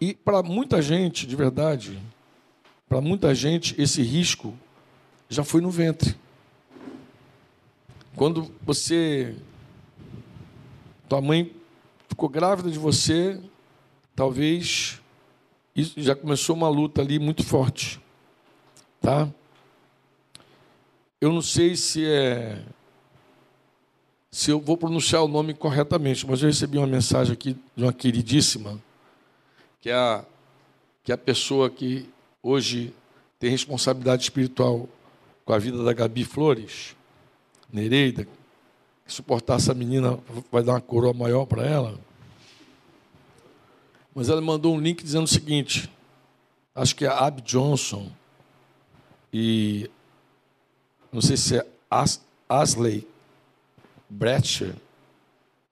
[0.00, 1.98] E para muita gente, de verdade,
[2.88, 4.56] para muita gente, esse risco
[5.28, 6.16] já foi no ventre.
[8.16, 9.36] Quando você.
[11.08, 11.54] Tua mãe
[12.08, 13.40] ficou grávida de você,
[14.14, 15.00] talvez
[15.74, 18.00] isso já começou uma luta ali muito forte.
[19.00, 19.28] Tá?
[21.20, 22.62] Eu não sei se é
[24.30, 27.92] se eu vou pronunciar o nome corretamente, mas eu recebi uma mensagem aqui de uma
[27.92, 28.78] queridíssima,
[29.80, 30.24] que é a,
[31.02, 32.08] que é a pessoa que
[32.42, 32.92] hoje
[33.38, 34.88] tem responsabilidade espiritual
[35.44, 36.94] com a vida da Gabi Flores,
[37.72, 38.26] Nereida,
[39.06, 40.18] suportar essa menina
[40.52, 41.98] vai dar uma coroa maior para ela.
[44.14, 45.90] Mas ela mandou um link dizendo o seguinte:
[46.74, 48.10] acho que é a Ab Johnson
[49.32, 49.90] e
[51.12, 53.06] não sei se é As, Asley
[54.08, 54.74] Bratcher,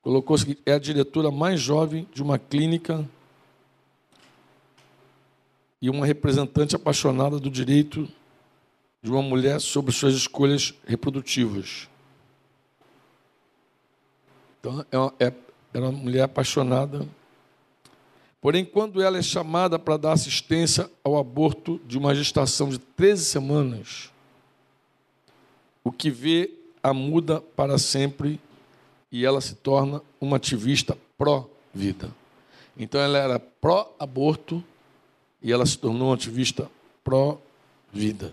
[0.03, 3.09] colocou seguinte: é a diretora mais jovem de uma clínica
[5.81, 8.09] e uma representante apaixonada do direito
[9.03, 11.89] de uma mulher sobre suas escolhas reprodutivas.
[14.59, 15.33] Então, é uma, é,
[15.75, 17.07] é uma mulher apaixonada.
[18.41, 23.25] Porém, quando ela é chamada para dar assistência ao aborto de uma gestação de 13
[23.25, 24.11] semanas,
[25.85, 26.56] o que vê
[26.87, 28.41] a muda para sempre
[29.11, 32.15] e ela se torna uma ativista pró-vida.
[32.77, 34.63] Então ela era pró-aborto
[35.43, 36.71] e ela se tornou uma ativista
[37.03, 38.33] pró-vida.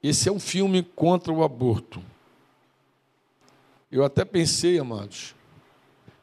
[0.00, 2.00] Esse é um filme contra o aborto.
[3.90, 5.34] Eu até pensei, amados,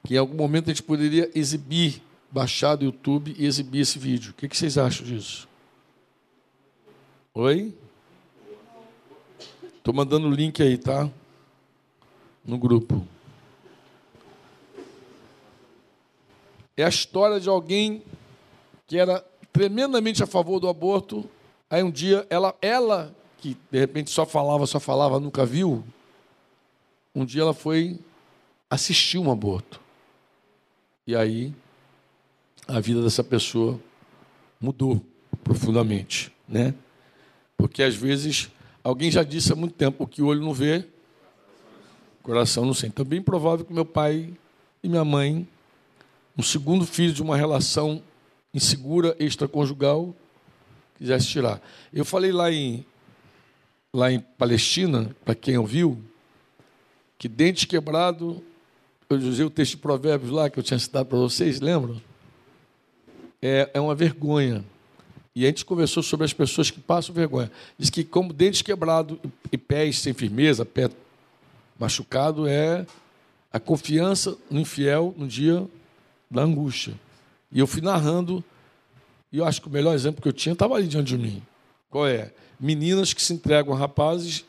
[0.06, 2.01] que em algum momento a gente poderia exibir,
[2.32, 4.32] baixar do YouTube e exibir esse vídeo.
[4.32, 5.49] O que vocês acham disso?
[7.34, 7.73] Oi?
[9.86, 11.08] Estou mandando o link aí, tá?
[12.43, 13.08] No grupo.
[16.76, 18.02] É a história de alguém
[18.88, 21.30] que era tremendamente a favor do aborto.
[21.69, 25.84] Aí um dia ela, ela que de repente só falava, só falava, nunca viu.
[27.13, 28.00] Um dia ela foi
[28.67, 29.80] assistir um aborto.
[31.06, 31.54] E aí
[32.67, 33.80] a vida dessa pessoa
[34.60, 35.00] mudou
[35.43, 36.74] profundamente, né?
[37.56, 38.50] Porque às vezes
[38.86, 40.86] Alguém já disse há muito tempo: o que o olho não vê,
[42.19, 42.89] o coração não sente.
[42.89, 44.32] Então, é bem provável que meu pai
[44.84, 45.48] e minha mãe,
[46.38, 48.00] um segundo filho de uma relação
[48.54, 50.15] insegura, extraconjugal,
[51.00, 51.60] quisesse tirar.
[51.91, 52.86] Eu falei lá em,
[53.91, 56.00] lá em Palestina, para quem ouviu,
[57.17, 58.43] que dente quebrado,
[59.10, 62.00] eu usei o texto de Provérbios lá que eu tinha citado para vocês, lembram?
[63.41, 64.63] É, é uma vergonha
[65.36, 67.52] e a gente conversou sobre as pessoas que passam vergonha.
[67.78, 69.17] Diz que como dentes quebrados
[69.52, 70.89] e pés sem firmeza, pé
[71.78, 72.86] machucado, é
[73.52, 75.67] a confiança no infiel no dia
[76.32, 76.93] da angústia.
[77.52, 78.43] E eu fui narrando,
[79.32, 81.43] e eu acho que o melhor exemplo que eu tinha estava ali diante de mim.
[81.89, 82.32] Qual é?
[82.58, 84.45] Meninas que se entregam a rapazes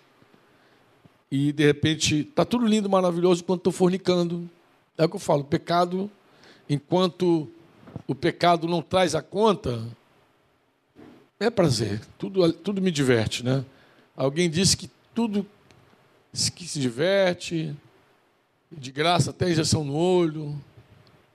[1.31, 4.49] e, de repente, está tudo lindo, maravilhoso, enquanto estou fornicando.
[4.97, 6.09] É o que eu falo, pecado,
[6.71, 7.49] enquanto
[8.07, 9.85] o pecado não traz a conta,
[11.39, 13.65] é prazer, tudo, tudo me diverte, né?
[14.17, 15.47] Alguém disse que tudo
[16.55, 17.75] que se diverte,
[18.71, 20.61] de graça até injeção no olho,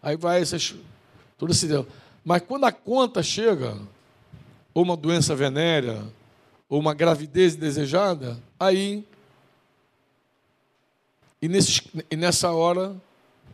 [0.02, 0.76] aí vai essas,
[1.38, 1.68] tudo esse
[2.24, 3.78] Mas quando a conta chega,
[4.74, 6.04] ou uma doença venérea,
[6.70, 9.06] ou uma gravidez desejada, aí
[11.42, 12.96] e, nesse, e nessa hora,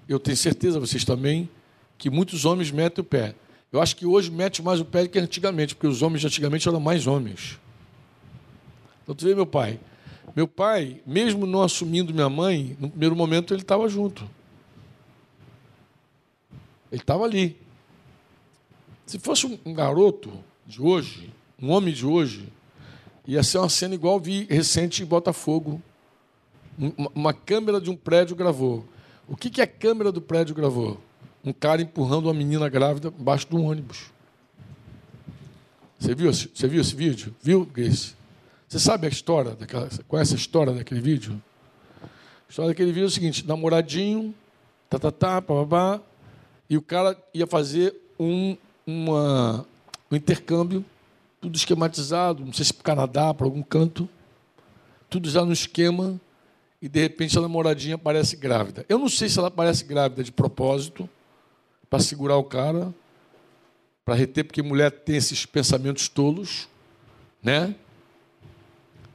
[0.10, 1.50] eu tenho certeza, vocês também,
[1.98, 3.34] que muitos homens metem o pé.
[3.72, 6.68] Eu acho que hoje mete mais o pé do que antigamente, porque os homens antigamente
[6.68, 7.60] eram mais homens.
[9.04, 9.80] Então, tu vê meu pai.
[10.36, 14.30] Meu pai, mesmo não assumindo minha mãe, no primeiro momento ele estava junto.
[16.92, 17.58] Ele estava ali.
[19.06, 20.32] Se fosse um garoto
[20.66, 22.52] de hoje, um homem de hoje,
[23.26, 25.82] ia ser uma cena igual vi recente em Botafogo.
[27.16, 28.86] Uma câmera de um prédio gravou.
[29.28, 31.02] O que, que a câmera do prédio gravou?
[31.48, 34.12] Um cara empurrando uma menina grávida embaixo de um ônibus.
[35.98, 37.34] Você viu, você viu esse vídeo?
[37.42, 38.16] Viu, Grace?
[38.68, 39.90] Você sabe a história daquela.
[40.08, 41.42] Conhece a história daquele vídeo?
[42.04, 44.36] A história daquele vídeo é o seguinte: namoradinho,
[44.90, 45.42] tá, tá, tá,
[46.70, 49.66] e o cara ia fazer um, uma,
[50.12, 50.84] um intercâmbio,
[51.40, 54.08] tudo esquematizado, não sei se para o Canadá, para algum canto,
[55.10, 56.20] tudo já no esquema,
[56.82, 58.86] e de repente a namoradinha aparece grávida.
[58.90, 61.10] Eu não sei se ela aparece grávida de propósito,
[61.90, 62.94] para segurar o cara,
[64.04, 66.68] para reter, porque mulher tem esses pensamentos tolos,
[67.44, 67.76] né?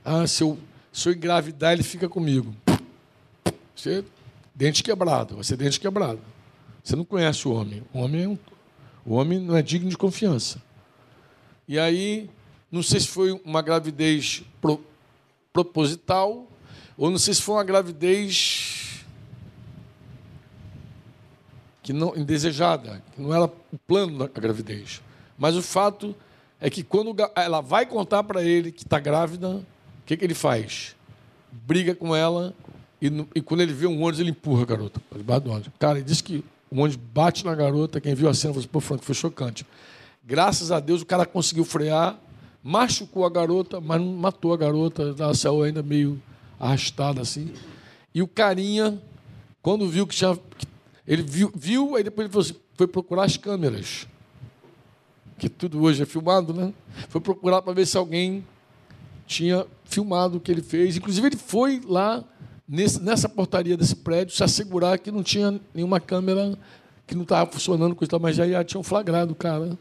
[0.04, 0.58] Ah, se eu,
[0.92, 2.54] se eu engravidar, ele fica comigo.
[3.74, 4.04] Você,
[4.54, 6.20] dente quebrado, ser dente quebrado.
[6.82, 7.82] Você não conhece o homem.
[7.92, 8.38] O homem, é um,
[9.04, 10.60] o homem não é digno de confiança.
[11.66, 12.28] E aí,
[12.70, 14.84] não sei se foi uma gravidez pro,
[15.52, 16.48] proposital,
[16.96, 18.61] ou não sei se foi uma gravidez
[21.82, 25.02] que não indesejada, que não era o plano da gravidez.
[25.36, 26.14] Mas o fato
[26.60, 29.64] é que quando ela vai contar para ele que está grávida, o
[30.06, 30.94] que, que ele faz?
[31.50, 32.54] Briga com ela
[33.02, 35.72] e, e, quando ele vê um ônibus, ele empurra a garota para debaixo do ônibus.
[35.76, 38.00] Cara, ele disse que o ônibus bate na garota.
[38.00, 39.66] Quem viu a cena falou assim, pô, Franco, foi chocante.
[40.24, 42.16] Graças a Deus o cara conseguiu frear,
[42.62, 45.16] machucou a garota, mas não matou a garota.
[45.18, 46.22] Ela saiu ainda meio
[46.60, 47.52] arrastada assim.
[48.14, 49.02] E o carinha,
[49.60, 50.38] quando viu que tinha.
[51.06, 54.06] Ele viu, viu aí depois ele assim, foi procurar as câmeras
[55.38, 56.72] que tudo hoje é filmado, né?
[57.08, 58.44] Foi procurar para ver se alguém
[59.26, 60.96] tinha filmado o que ele fez.
[60.96, 62.22] Inclusive, ele foi lá
[62.68, 66.56] nesse, nessa portaria desse prédio se assegurar que não tinha nenhuma câmera
[67.06, 69.76] que não estava funcionando, coisa, mas já, já tinham flagrado o cara.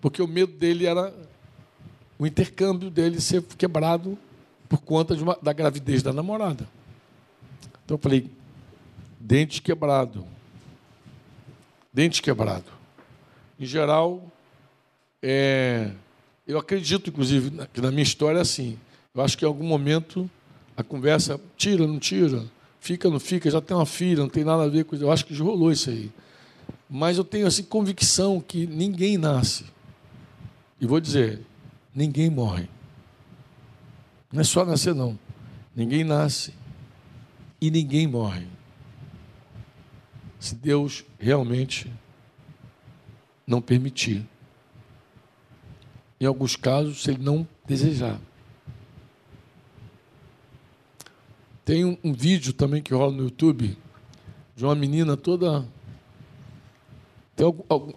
[0.00, 1.14] Porque o medo dele era
[2.18, 4.18] o intercâmbio dele ser quebrado
[4.68, 6.68] por conta uma, da gravidez da namorada.
[7.84, 8.30] Então eu falei,
[9.20, 10.26] dente quebrado.
[11.92, 12.64] Dente quebrado.
[13.58, 14.32] Em geral,
[15.22, 15.90] é,
[16.46, 18.78] eu acredito, inclusive, que na minha história é assim.
[19.14, 20.28] Eu acho que em algum momento
[20.76, 22.44] a conversa tira, não tira,
[22.80, 25.04] fica, não fica, já tem uma filha, não tem nada a ver com isso.
[25.04, 26.10] Eu acho que já rolou isso aí.
[26.88, 29.66] Mas eu tenho assim convicção que ninguém nasce.
[30.80, 31.42] E vou dizer,
[31.94, 32.68] ninguém morre.
[34.32, 35.18] Não é só nascer, não.
[35.76, 36.54] Ninguém nasce
[37.60, 38.46] e ninguém morre.
[40.40, 41.92] Se Deus realmente
[43.46, 44.26] não permitir
[46.20, 48.18] em alguns casos, se ele não desejar.
[51.64, 53.76] Tem um, um, vídeo também que rola no YouTube
[54.56, 55.66] de uma menina toda.
[57.36, 57.46] Tem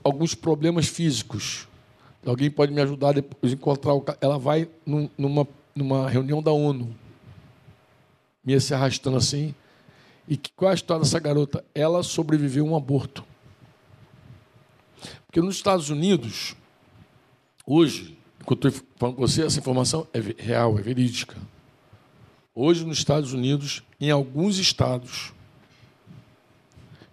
[0.04, 1.68] alguns problemas físicos.
[2.26, 6.52] Alguém pode me ajudar depois de encontrar o Ela vai num, numa, numa reunião da
[6.52, 6.96] ONU,
[8.44, 9.54] me se arrastando assim.
[10.28, 11.64] E que, qual é a história dessa garota?
[11.76, 13.24] Ela sobreviveu a um aborto.
[15.26, 16.56] Porque nos Estados Unidos,
[17.66, 21.38] Hoje, enquanto estou falando com você, essa informação é real, é verídica.
[22.54, 25.34] Hoje, nos Estados Unidos, em alguns estados,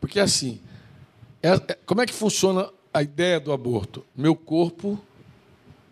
[0.00, 0.60] porque assim,
[1.40, 4.04] é, é, como é que funciona a ideia do aborto?
[4.14, 5.00] Meu corpo,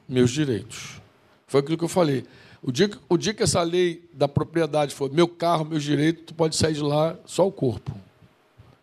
[0.08, 1.00] meus direitos.
[1.46, 2.24] Foi aquilo que eu falei.
[2.62, 6.34] O dia, o dia que essa lei da propriedade for meu carro, meus direitos, tu
[6.34, 7.96] pode sair de lá só o corpo.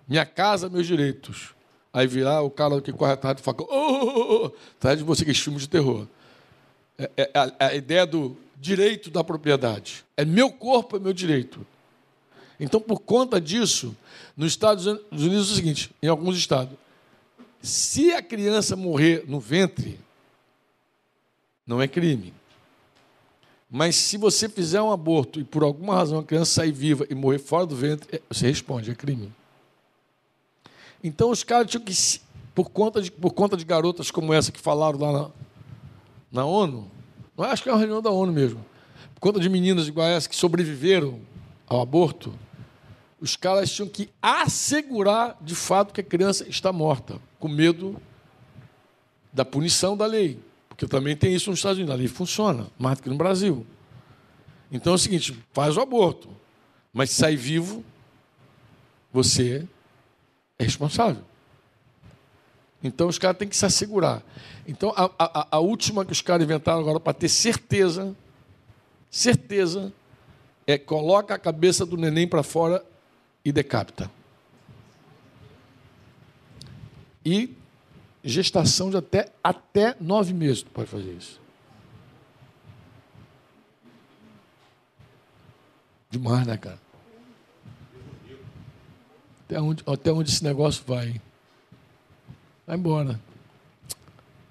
[0.08, 1.54] Minha casa, meus direitos.
[1.92, 5.24] Aí virar o cara que corre atrás do facão, oh, oh, oh, atrás de você
[5.26, 6.08] que é filme de terror.
[6.98, 10.06] É, é, a, a ideia do direito da propriedade.
[10.16, 11.66] É meu corpo, é meu direito.
[12.60, 13.96] Então, por conta disso,
[14.36, 16.78] nos Estados Unidos é o seguinte: em alguns estados,
[17.62, 20.00] se a criança morrer no ventre,
[21.66, 22.34] não é crime.
[23.76, 27.14] Mas se você fizer um aborto e por alguma razão a criança sair viva e
[27.14, 29.30] morrer fora do ventre, é, você responde, é crime.
[31.04, 31.94] Então os caras tinham que,
[32.54, 35.32] por conta de, por conta de garotas como essa que falaram lá na,
[36.32, 36.90] na ONU,
[37.36, 38.66] não é, acho que é uma reunião da ONU mesmo,
[39.14, 41.20] por conta de meninas igual essa que sobreviveram
[41.68, 42.34] ao aborto,
[43.20, 48.02] os caras tinham que assegurar de fato que a criança está morta, com medo
[49.34, 50.40] da punição da lei.
[50.76, 53.66] Porque também tem isso nos Estados Unidos, a lei funciona, mais do que no Brasil.
[54.70, 56.28] Então é o seguinte: faz o aborto,
[56.94, 57.84] mas se sair vivo,
[59.12, 59.66] você
[60.60, 61.24] é responsável.
[62.84, 64.22] Então os caras têm que se assegurar.
[64.68, 68.14] Então a, a, a última que os caras inventaram agora para ter certeza,
[69.10, 69.94] certeza,
[70.68, 72.84] é coloca a cabeça do neném para fora
[73.46, 74.12] e decapita.
[77.24, 77.56] E
[78.26, 81.40] gestação de até, até nove meses pode fazer isso.
[86.10, 86.80] Demais, né, cara?
[89.46, 91.22] Até onde, até onde esse negócio vai?
[92.66, 93.20] Vai embora.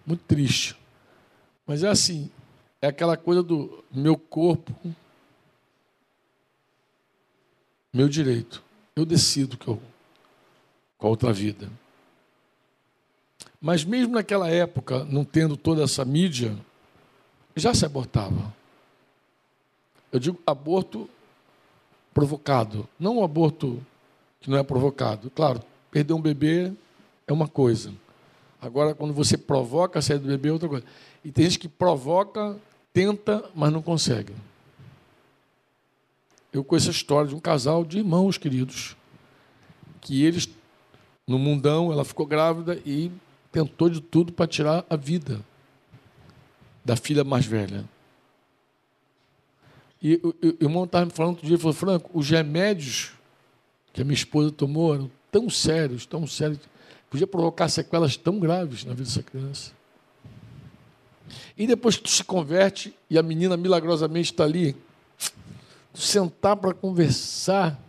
[0.06, 0.76] Muito triste.
[1.66, 2.30] Mas é assim,
[2.80, 4.72] é aquela coisa do meu corpo,
[7.92, 8.62] meu direito.
[8.94, 9.82] Eu decido que eu,
[10.96, 11.68] com a outra vida.
[13.64, 16.54] Mas mesmo naquela época, não tendo toda essa mídia,
[17.56, 18.54] já se abortava.
[20.12, 21.08] Eu digo aborto
[22.12, 23.82] provocado, não um aborto
[24.38, 25.30] que não é provocado.
[25.30, 26.74] Claro, perder um bebê
[27.26, 27.90] é uma coisa.
[28.60, 30.84] Agora, quando você provoca a saída do bebê, é outra coisa.
[31.24, 32.58] E tem gente que provoca
[32.92, 34.34] tenta, mas não consegue.
[36.52, 38.94] Eu conheço a história de um casal de irmãos queridos,
[40.02, 40.50] que eles,
[41.26, 43.10] no mundão, ela ficou grávida e
[43.54, 45.40] tentou de tudo para tirar a vida
[46.84, 47.84] da filha mais velha.
[50.02, 53.12] E o, irmão estava me falando outro dia, falou, Franco, os remédios
[53.92, 56.58] que a minha esposa tomou eram tão sérios, tão sérios,
[57.08, 59.70] podia provocar sequelas tão graves na vida dessa criança.
[61.56, 64.74] E depois que tu se converte e a menina milagrosamente está ali,
[65.92, 67.80] tu sentar para conversar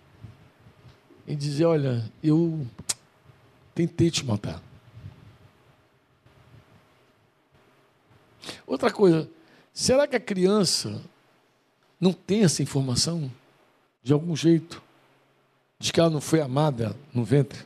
[1.28, 2.68] e dizer, olha, eu
[3.74, 4.62] tentei te matar.
[8.66, 9.30] Outra coisa,
[9.74, 11.02] será que a criança
[12.00, 13.32] não tem essa informação,
[14.02, 14.82] de algum jeito,
[15.80, 17.66] de que ela não foi amada no ventre?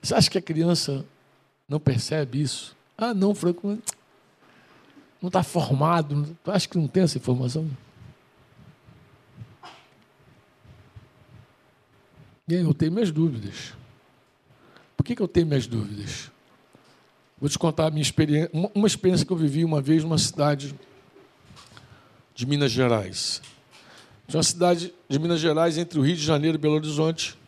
[0.00, 1.04] Você acha que a criança
[1.68, 2.76] não percebe isso?
[2.96, 3.78] Ah, não, Franco,
[5.20, 6.36] não está formado.
[6.42, 7.68] Tu acha que não tem essa informação?
[12.48, 13.74] E aí, eu tenho minhas dúvidas.
[14.96, 16.30] Por que, que eu tenho minhas dúvidas?
[17.40, 20.74] Vou te contar minha experiência, uma experiência que eu vivi uma vez numa cidade
[22.34, 23.40] de Minas Gerais.
[24.26, 27.38] De uma cidade de Minas Gerais, entre o Rio de Janeiro e Belo Horizonte,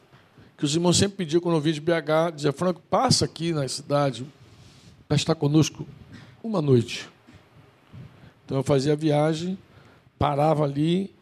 [0.56, 3.66] que os irmãos sempre pediam quando eu vim de BH, dizia, Franco, passa aqui na
[3.66, 4.24] cidade
[5.08, 5.86] para estar conosco
[6.42, 7.08] uma noite.
[8.44, 9.58] Então eu fazia a viagem,
[10.18, 11.12] parava ali,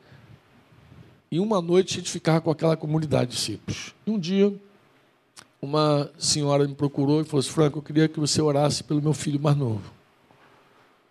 [1.31, 3.95] e uma noite a gente ficava com aquela comunidade de discípulos.
[4.07, 4.55] E um dia,
[5.61, 9.13] uma senhora me procurou e falou assim, Franco, eu queria que você orasse pelo meu
[9.13, 9.93] filho mais novo.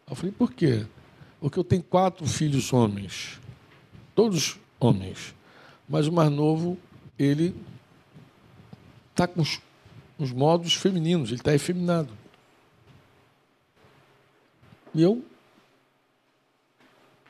[0.10, 0.86] Eu falei, por quê?
[1.40, 3.40] Porque eu tenho quatro filhos homens,
[4.16, 5.36] todos homens,
[5.88, 6.78] mas o mais novo,
[7.20, 7.56] ele
[9.12, 9.60] está com os,
[10.18, 12.10] os, modos femininos, ele está efeminado.
[14.94, 15.24] E eu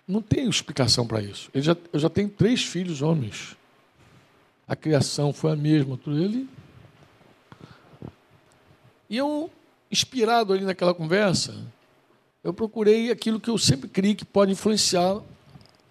[0.07, 1.49] não tenho explicação para isso.
[1.53, 3.57] Ele já, eu já tenho três filhos homens.
[4.67, 6.47] A criação foi a mesma, tudo ele.
[9.09, 9.49] E eu,
[9.91, 11.55] inspirado ali naquela conversa,
[12.43, 15.21] eu procurei aquilo que eu sempre criei que pode influenciar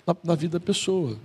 [0.06, 1.18] na, na vida da pessoa.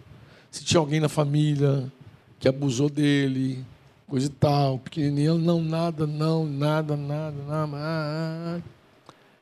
[0.50, 1.92] Se tinha alguém na família
[2.40, 3.64] que abusou dele,
[4.08, 8.64] coisa e tal, pequenininho, não, nada, não, nada, nada, nada.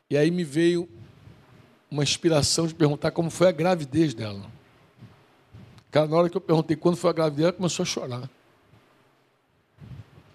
[0.08, 0.88] E aí me veio
[1.90, 4.44] uma inspiração de perguntar como foi a gravidez dela.
[5.90, 8.30] Cara, na hora que eu perguntei quando foi a gravidez, ela começou a chorar.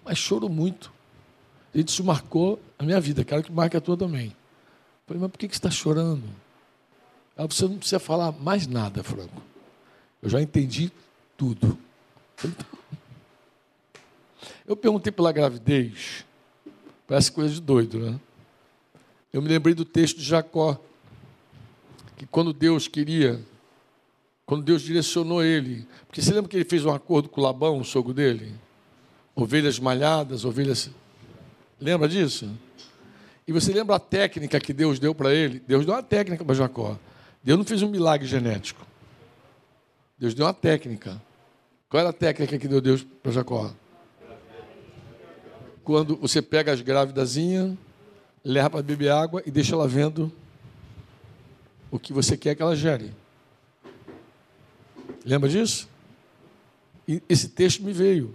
[0.04, 0.92] Mas chorou muito.
[1.84, 4.34] Isso marcou a minha vida, quero que marque a tua também.
[5.06, 6.24] Falei, mas por que, você está chorando?
[7.36, 9.42] Ela, você não precisa falar mais nada, Franco.
[10.22, 10.90] Eu já entendi
[11.36, 11.78] tudo.
[14.66, 16.24] Eu perguntei pela gravidez,
[17.06, 18.20] parece coisa de doido, né?
[19.30, 20.80] Eu me lembrei do texto de Jacó,
[22.16, 23.38] que quando Deus queria,
[24.46, 27.84] quando Deus direcionou ele, porque você lembra que ele fez um acordo com Labão, o
[27.84, 28.54] sogro dele?
[29.34, 30.90] Ovelhas malhadas, ovelhas.
[31.80, 32.50] Lembra disso?
[33.46, 35.60] E você lembra a técnica que Deus deu para ele?
[35.60, 36.98] Deus deu uma técnica para Jacó.
[37.42, 38.84] Deus não fez um milagre genético.
[40.18, 41.20] Deus deu uma técnica.
[41.88, 43.72] Qual era a técnica que deu Deus para Jacó?
[45.84, 47.76] Quando você pega as grávidazinhas,
[48.42, 50.32] leva para beber água e deixa ela vendo
[51.90, 53.12] o que você quer que ela gere.
[55.24, 55.88] Lembra disso?
[57.06, 58.34] E esse texto me veio.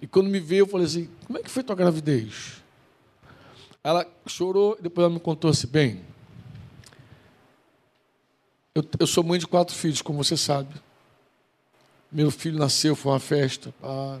[0.00, 2.62] E quando me veio, eu falei assim: como é que foi tua gravidez?
[3.82, 6.00] Ela chorou, depois ela me contou assim: bem,
[8.74, 10.74] eu, eu sou mãe de quatro filhos, como você sabe.
[12.10, 13.74] Meu filho nasceu, foi uma festa.
[13.82, 14.18] Ah.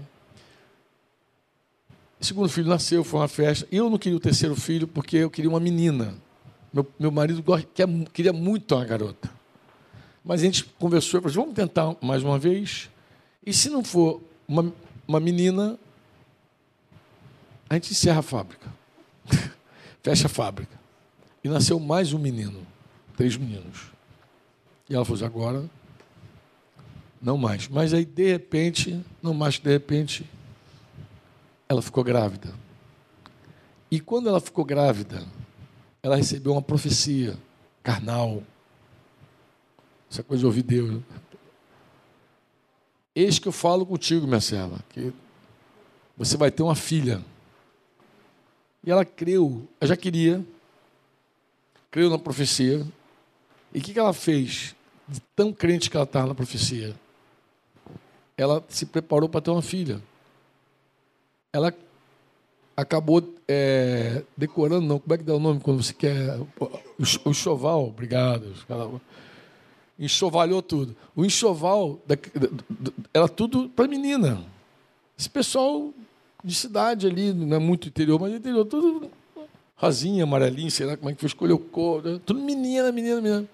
[2.20, 3.66] Segundo filho nasceu, foi uma festa.
[3.70, 6.14] Eu não queria o terceiro filho porque eu queria uma menina.
[6.72, 7.42] Meu, meu marido
[7.74, 9.30] quer, queria muito uma garota.
[10.24, 12.88] Mas a gente conversou e falou: assim, vamos tentar mais uma vez.
[13.44, 14.72] E se não for uma,
[15.06, 15.78] uma menina,
[17.68, 18.72] a gente encerra a fábrica.
[20.02, 20.78] Fecha a fábrica.
[21.42, 22.66] E nasceu mais um menino,
[23.16, 23.92] três meninos.
[24.88, 25.68] E ela falou assim, agora
[27.20, 27.68] não mais.
[27.68, 30.28] Mas aí, de repente, não mais de repente,
[31.68, 32.52] ela ficou grávida.
[33.90, 35.22] E quando ela ficou grávida,
[36.02, 37.36] ela recebeu uma profecia
[37.82, 38.42] carnal.
[40.10, 41.02] Essa coisa de ouvir Deus.
[43.14, 45.12] Eis que eu falo contigo, minha serva, que
[46.16, 47.22] você vai ter uma filha.
[48.82, 50.44] E ela creu, ela já queria,
[51.90, 52.84] creu na profecia.
[53.72, 54.74] E o que ela fez?
[55.06, 56.94] De tão crente que ela estava na profecia.
[58.36, 60.02] Ela se preparou para ter uma filha.
[61.52, 61.72] Ela
[62.76, 66.36] acabou é, decorando, não, como é que dá o nome quando você quer?
[67.24, 68.52] O enxoval, obrigado.
[69.98, 70.96] Enxovalhou tudo.
[71.14, 72.00] O enxoval
[73.12, 74.44] era tudo para menina.
[75.16, 75.92] Esse pessoal
[76.42, 79.10] de cidade ali, não é muito interior, mas interior, tudo
[79.76, 82.20] rosinha, amarelinho, sei lá como é que foi, escolheu cor, né?
[82.24, 83.48] tudo menina, menina, menina.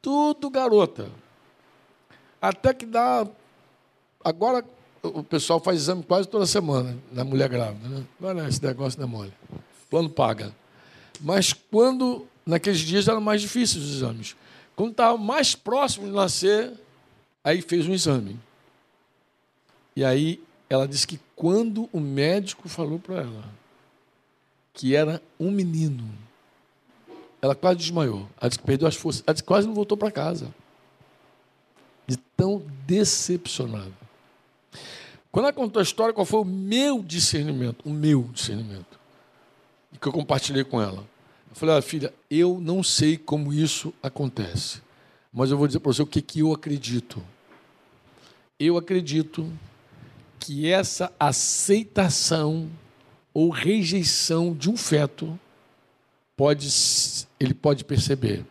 [0.00, 1.10] Tudo garota.
[2.40, 3.26] Até que dá.
[4.24, 4.64] Agora
[5.02, 7.88] o pessoal faz exame quase toda semana na mulher grávida.
[7.88, 8.04] Né?
[8.18, 9.32] Agora esse negócio não é mole.
[9.90, 10.54] Plano paga.
[11.20, 14.36] Mas quando, naqueles dias, eram mais difíceis os exames.
[14.76, 16.72] Quando estava mais próximo de nascer,
[17.42, 18.38] aí fez um exame.
[19.96, 23.44] E aí ela disse que quando o médico falou para ela
[24.74, 26.06] que era um menino,
[27.40, 28.28] ela quase desmaiou.
[28.38, 29.22] Ela disse que perdeu as forças.
[29.26, 30.54] Ela disse que quase não voltou para casa.
[32.06, 33.92] De tão decepcionada.
[35.32, 37.82] Quando ela contou a história, qual foi o meu discernimento?
[37.88, 38.98] O meu discernimento.
[39.98, 41.06] Que eu compartilhei com ela.
[41.56, 44.82] Falei, ah, filha, eu não sei como isso acontece.
[45.32, 47.22] Mas eu vou dizer para você o que, que eu acredito.
[48.60, 49.50] Eu acredito
[50.38, 52.68] que essa aceitação
[53.32, 55.40] ou rejeição de um feto
[56.36, 56.68] pode
[57.40, 58.44] ele pode perceber.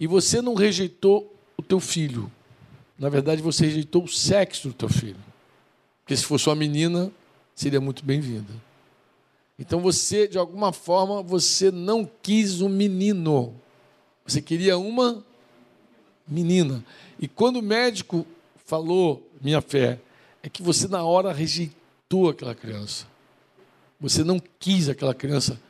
[0.00, 2.28] E você não rejeitou o teu filho.
[2.98, 5.22] Na verdade, você rejeitou o sexo do teu filho.
[6.02, 7.12] Porque se fosse uma menina,
[7.54, 8.69] seria muito bem-vinda.
[9.60, 13.54] Então você, de alguma forma, você não quis um menino.
[14.24, 15.22] Você queria uma
[16.26, 16.82] menina.
[17.18, 18.26] E quando o médico
[18.64, 20.00] falou, minha fé,
[20.42, 23.06] é que você na hora rejeitou aquela criança.
[24.00, 25.60] Você não quis aquela criança.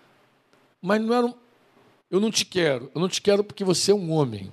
[0.81, 1.27] Mas não era.
[1.27, 1.35] Um...
[2.09, 2.89] Eu não te quero.
[2.95, 4.53] Eu não te quero porque você é um homem.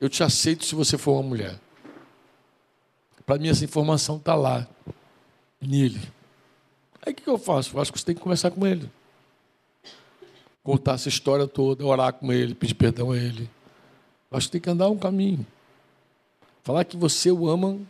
[0.00, 1.58] Eu te aceito se você for uma mulher.
[3.26, 4.68] Para mim, essa informação está lá,
[5.60, 6.00] nele.
[7.08, 7.74] Aí o que eu faço?
[7.74, 8.90] Eu acho que você tem que conversar com ele.
[10.62, 13.48] Contar essa história toda, orar com ele, pedir perdão a ele.
[14.30, 15.46] Eu acho que tem que andar um caminho.
[16.62, 17.80] Falar que você o ama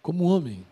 [0.00, 0.64] como homem.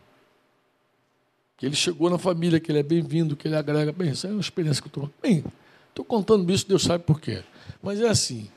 [1.58, 3.92] Que ele chegou na família, que ele é bem-vindo, que ele agrega.
[3.92, 5.10] Bem, isso é uma experiência que eu estou.
[5.22, 5.44] Bem,
[5.90, 7.44] estou contando isso, Deus sabe por quê.
[7.82, 8.48] Mas é assim.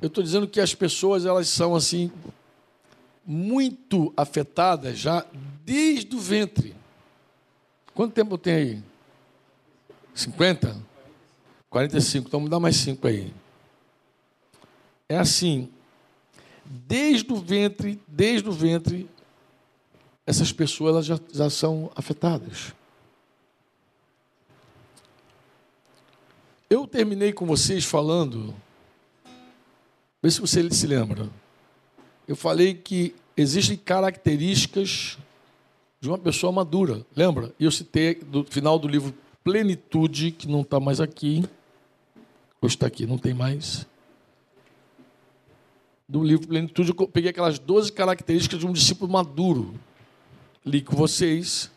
[0.00, 2.08] Eu estou dizendo que as pessoas elas são assim
[3.26, 5.26] muito afetadas já
[5.64, 6.78] desde o ventre.
[7.94, 8.82] Quanto tempo tem aí?
[10.14, 10.76] 50?
[11.68, 12.28] 45.
[12.28, 13.32] Então me dá mais 5 aí.
[15.08, 15.70] É assim.
[16.64, 19.08] Desde o ventre, desde o ventre,
[20.26, 22.72] essas pessoas elas já, já são afetadas.
[26.68, 28.54] Eu terminei com vocês falando,
[30.22, 31.28] vê se você se lembra.
[32.28, 35.18] Eu falei que existem características
[36.00, 37.54] de uma pessoa madura, lembra?
[37.60, 41.44] Eu citei do final do livro Plenitude, que não está mais aqui,
[42.62, 43.86] hoje está aqui, não tem mais.
[46.08, 49.74] Do livro Plenitude, eu peguei aquelas 12 características de um discípulo maduro
[50.64, 51.70] li com vocês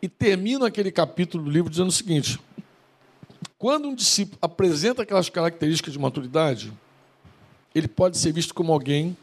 [0.00, 2.38] e termino aquele capítulo do livro dizendo o seguinte:
[3.58, 6.72] quando um discípulo apresenta aquelas características de maturidade,
[7.74, 9.16] ele pode ser visto como alguém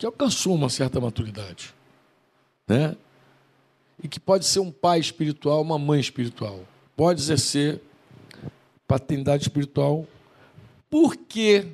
[0.00, 1.72] que alcançou uma certa maturidade,
[2.66, 2.96] né?
[4.02, 6.64] E que pode ser um pai espiritual, uma mãe espiritual,
[6.96, 7.80] pode exercer
[8.88, 10.04] paternidade espiritual,
[10.90, 11.68] porque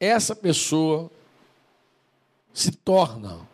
[0.00, 1.10] essa pessoa
[2.54, 3.52] se torna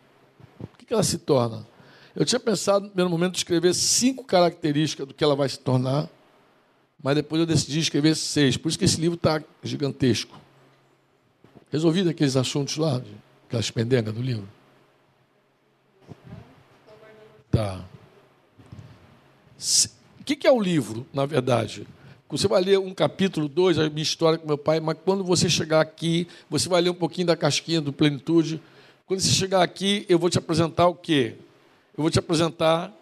[0.89, 1.65] que ela se torna?
[2.15, 5.59] Eu tinha pensado no primeiro momento de escrever cinco características do que ela vai se
[5.59, 6.09] tornar,
[7.01, 8.57] mas depois eu decidi escrever seis.
[8.57, 10.35] Por isso que esse livro está gigantesco.
[11.71, 12.99] Resolvido aqueles assuntos lá,
[13.49, 14.47] aquelas pendengas do livro?
[17.51, 17.83] Tá.
[20.19, 21.85] O que é o livro, na verdade?
[22.29, 25.49] Você vai ler um capítulo, dois, a minha história com meu pai, mas quando você
[25.49, 28.61] chegar aqui, você vai ler um pouquinho da casquinha do Plenitude
[29.09, 31.33] quando você chegar aqui, eu vou te apresentar o quê?
[31.97, 32.95] Eu vou te apresentar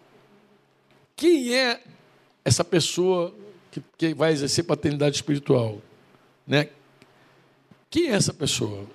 [1.14, 1.82] quem é
[2.42, 3.34] essa pessoa
[3.70, 5.82] que, que vai exercer paternidade espiritual.
[6.46, 6.70] Né?
[7.90, 8.86] Quem é essa pessoa?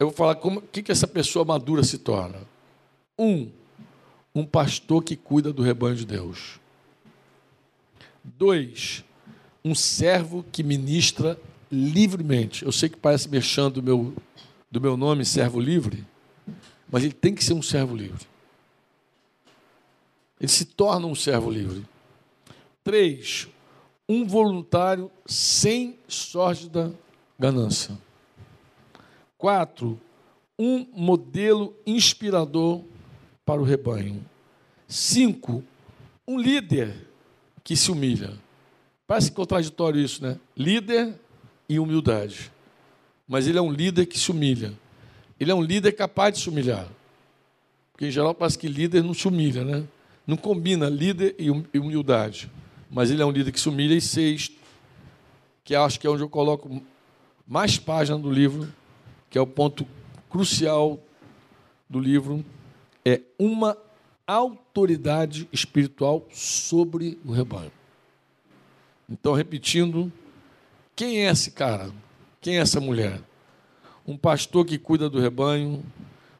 [0.00, 2.38] Eu vou falar como que, que essa pessoa madura se torna.
[3.18, 3.50] Um,
[4.34, 6.58] um pastor que cuida do rebanho de Deus.
[8.24, 9.04] Dois,
[9.62, 11.38] um servo que ministra
[11.70, 12.64] livremente.
[12.64, 14.14] Eu sei que parece mexendo do meu,
[14.70, 16.06] do meu nome, servo livre,
[16.90, 18.26] mas ele tem que ser um servo livre.
[20.40, 21.84] Ele se torna um servo livre.
[22.82, 23.48] Três,
[24.08, 26.90] um voluntário sem sórdida
[27.38, 27.98] ganância.
[29.40, 29.98] Quatro,
[30.58, 32.84] um modelo inspirador
[33.42, 34.22] para o rebanho.
[34.86, 35.64] Cinco,
[36.28, 37.08] um líder
[37.64, 38.34] que se humilha.
[39.06, 40.38] Parece contraditório isso, né?
[40.54, 41.14] Líder
[41.66, 42.52] e humildade.
[43.26, 44.74] Mas ele é um líder que se humilha.
[45.40, 46.86] Ele é um líder capaz de se humilhar.
[47.92, 49.84] Porque, em geral, parece que líder não se humilha, né?
[50.26, 52.50] Não combina líder e humildade.
[52.90, 53.94] Mas ele é um líder que se humilha.
[53.94, 54.52] E seis,
[55.64, 56.82] que acho que é onde eu coloco
[57.48, 58.70] mais páginas do livro,
[59.30, 59.86] que é o ponto
[60.28, 60.98] crucial
[61.88, 62.44] do livro,
[63.04, 63.78] é uma
[64.26, 67.72] autoridade espiritual sobre o rebanho.
[69.08, 70.12] Então, repetindo,
[70.94, 71.90] quem é esse cara?
[72.40, 73.20] Quem é essa mulher?
[74.06, 75.82] Um pastor que cuida do rebanho,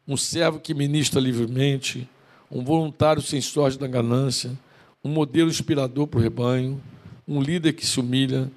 [0.07, 2.09] um servo que ministra livremente,
[2.49, 4.57] um voluntário sem sorte da ganância,
[5.03, 6.81] um modelo inspirador para o rebanho,
[7.27, 8.51] um líder que se humilha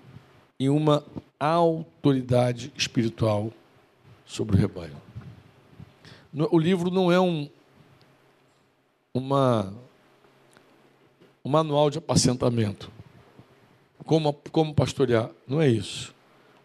[0.58, 1.04] e uma
[1.38, 3.52] autoridade espiritual
[4.24, 5.00] sobre o rebanho.
[6.50, 7.48] O livro não é um,
[9.12, 9.72] uma,
[11.44, 12.90] um manual de apacentamento.
[14.04, 15.30] Como, como pastorear.
[15.46, 16.14] Não é isso.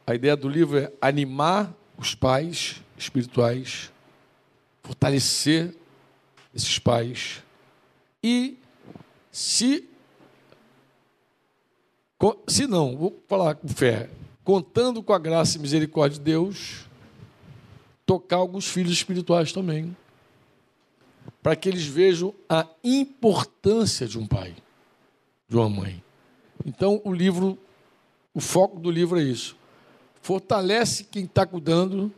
[0.06, 3.92] A ideia do livro é animar os pais espirituais,
[4.82, 5.76] fortalecer
[6.54, 7.44] esses pais
[8.24, 8.58] e
[9.32, 9.86] se
[12.48, 14.10] se não, vou falar com fé,
[14.44, 16.89] contando com a graça e misericórdia de Deus,
[18.10, 19.96] tocar alguns filhos espirituais também
[21.44, 24.56] para que eles vejam a importância de um pai,
[25.48, 26.04] de uma mãe.
[26.66, 27.56] Então, o livro,
[28.34, 29.56] o foco do livro é isso.
[30.24, 32.12] Fortalece quem está cuidando,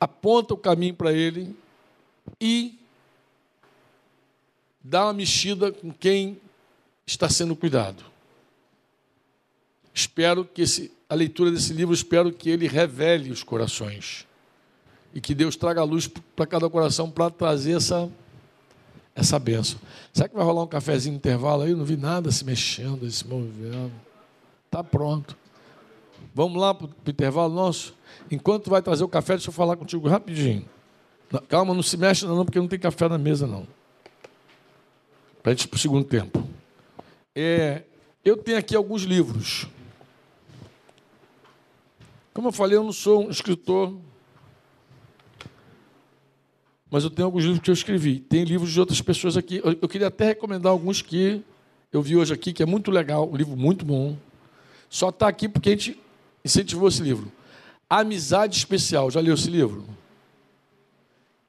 [0.00, 1.54] aponta o caminho para ele
[2.40, 2.78] e
[4.82, 6.40] dá uma mexida com quem
[7.06, 8.02] está sendo cuidado.
[9.92, 14.26] Espero que esse, a leitura desse livro, espero que ele revele os corações
[15.12, 18.10] e que Deus traga luz para cada coração para trazer essa,
[19.14, 19.78] essa benção.
[20.10, 21.72] Será que vai rolar um cafezinho no intervalo aí?
[21.72, 23.92] Eu não vi nada se mexendo, se movendo.
[24.64, 25.36] Está pronto.
[26.34, 27.94] Vamos lá para o intervalo nosso?
[28.30, 30.64] Enquanto vai trazer o café, deixa eu falar contigo rapidinho.
[31.46, 33.66] Calma, não se mexe não, porque não tem café na mesa não.
[35.42, 36.42] Para a gente ir para o segundo tempo.
[37.36, 37.82] É,
[38.24, 39.68] eu tenho aqui alguns livros.
[42.32, 43.94] Como eu falei, eu não sou um escritor
[46.92, 48.20] mas eu tenho alguns livros que eu escrevi.
[48.20, 49.62] Tem livros de outras pessoas aqui.
[49.64, 51.42] Eu queria até recomendar alguns que
[51.90, 54.14] eu vi hoje aqui, que é muito legal, um livro muito bom.
[54.90, 55.98] Só está aqui porque a gente
[56.44, 57.32] incentivou esse livro.
[57.88, 59.10] Amizade Especial.
[59.10, 59.86] Já leu esse livro?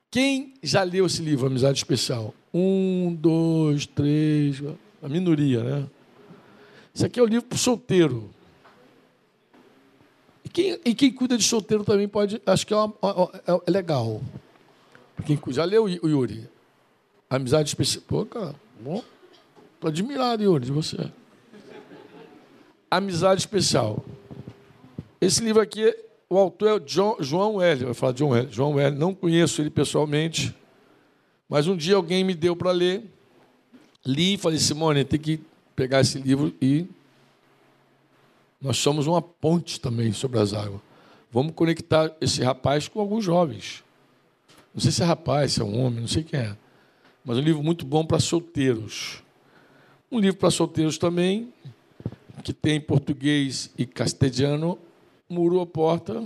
[0.10, 2.34] Quem já leu esse livro, Amizade Especial?
[2.54, 4.64] Um, dois, três,
[5.02, 5.88] a minoria, né?
[6.94, 8.30] Isso aqui é o um livro para solteiro.
[10.54, 12.94] Quem, e quem cuida de solteiro também pode, acho que é, uma,
[13.48, 14.22] é, é legal.
[15.26, 16.48] Quem já leu o Yuri?
[17.28, 18.04] Amizade especial.
[18.08, 19.04] Pô, cara, bom.
[19.74, 21.10] Estou admirado, Yuri, de você.
[22.92, 24.06] Amizade especial.
[25.20, 25.96] Esse livro aqui,
[26.30, 27.86] o autor é John, João L.
[27.86, 28.48] Vai falar John L.
[28.52, 28.96] João L.
[28.96, 30.56] Não conheço ele pessoalmente,
[31.50, 33.04] mas um dia alguém me deu para ler.
[34.06, 35.40] Li e falei, Simone, tem que
[35.76, 36.86] pegar esse livro e
[38.64, 40.80] nós somos uma ponte também sobre as águas.
[41.30, 43.84] Vamos conectar esse rapaz com alguns jovens.
[44.74, 46.56] Não sei se é rapaz, se é um homem, não sei quem é.
[47.26, 49.22] Mas um livro muito bom para solteiros.
[50.10, 51.54] Um livro para solteiros também,
[52.42, 54.80] que tem português e castelhano,
[55.28, 56.24] Murou a Porta.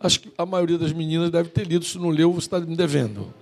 [0.00, 1.84] Acho que a maioria das meninas deve ter lido.
[1.84, 3.32] Se não leu, você está me devendo.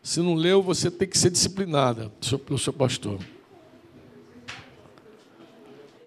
[0.00, 2.12] Se não leu, você tem que ser disciplinada
[2.46, 3.18] pelo seu pastor.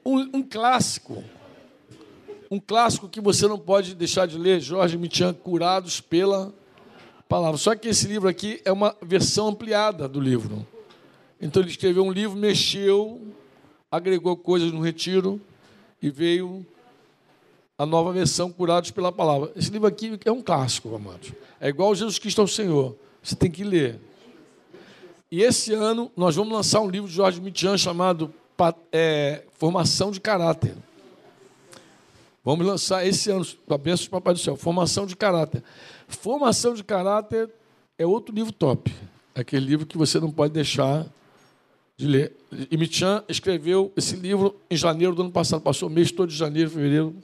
[0.05, 1.23] Um, um clássico
[2.49, 6.53] um clássico que você não pode deixar de ler, Jorge Mitian, Curados pela
[7.27, 7.57] Palavra.
[7.57, 10.65] Só que esse livro aqui é uma versão ampliada do livro.
[11.41, 13.21] Então ele escreveu um livro, mexeu,
[13.91, 15.41] agregou coisas no retiro
[16.01, 16.65] e veio
[17.77, 19.51] a nova versão Curados pela Palavra.
[19.55, 21.33] Esse livro aqui é um clássico, amados.
[21.59, 22.95] É igual Jesus Cristo ao Senhor.
[23.21, 23.99] Você tem que ler.
[25.31, 28.31] E esse ano nós vamos lançar um livro de Jorge Mitian chamado
[28.91, 30.73] é, Formação de Caráter.
[32.43, 35.63] Vamos lançar esse ano, a bênção do Papai do Céu, Formação de Caráter.
[36.07, 37.49] Formação de Caráter
[37.97, 38.93] é outro livro top.
[39.33, 41.07] Aquele livro que você não pode deixar
[41.97, 42.33] de ler.
[42.71, 46.69] Michan escreveu esse livro em janeiro do ano passado, passou o mês todo de janeiro,
[46.69, 47.15] fevereiro.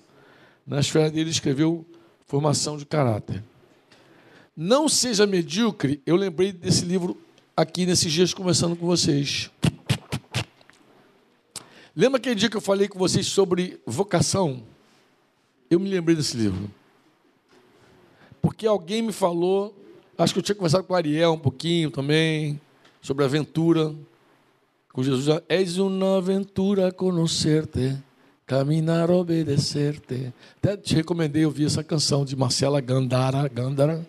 [0.65, 1.85] Nas férias dele, escreveu
[2.25, 3.43] Formação de Caráter.
[4.55, 7.17] Não seja medíocre, eu lembrei desse livro
[7.55, 9.49] aqui nesses dias conversando com vocês.
[11.95, 14.63] Lembra aquele dia que eu falei com vocês sobre vocação?
[15.69, 16.69] Eu me lembrei desse livro.
[18.41, 19.75] Porque alguém me falou,
[20.21, 22.61] Acho que eu tinha conversado com o Ariel um pouquinho também,
[23.01, 23.91] sobre aventura
[24.93, 25.41] com Jesus.
[25.49, 27.97] És uma aventura conhecer-te,
[28.45, 30.31] caminhar, obedecer-te.
[30.57, 33.47] Até te recomendei ouvir essa canção de Marcela Gandara.
[33.47, 34.05] Gandara.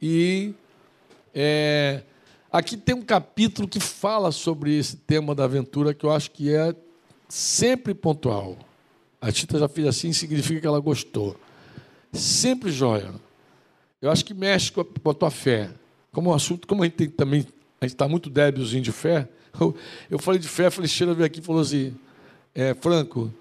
[0.00, 0.54] E
[1.32, 2.02] é,
[2.52, 6.54] aqui tem um capítulo que fala sobre esse tema da aventura que eu acho que
[6.54, 6.74] é
[7.28, 8.58] sempre pontual.
[9.20, 11.36] A Tita já fez assim, significa que ela gostou.
[12.12, 13.14] Sempre joia.
[14.00, 15.70] Eu acho que mexe com a, tua fé.
[16.12, 17.46] Como um assunto, como a gente tem também,
[17.80, 19.28] a gente está muito débilzinho de fé.
[20.10, 21.94] Eu, falei de fé, falei, Sheila veio aqui e falou assim,
[22.54, 23.32] é, Franco,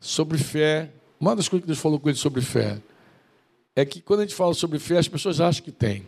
[0.00, 0.90] sobre fé,
[1.20, 2.80] uma das coisas que Deus falou com ele sobre fé
[3.76, 6.04] é que quando a gente fala sobre fé, as pessoas acham que tem.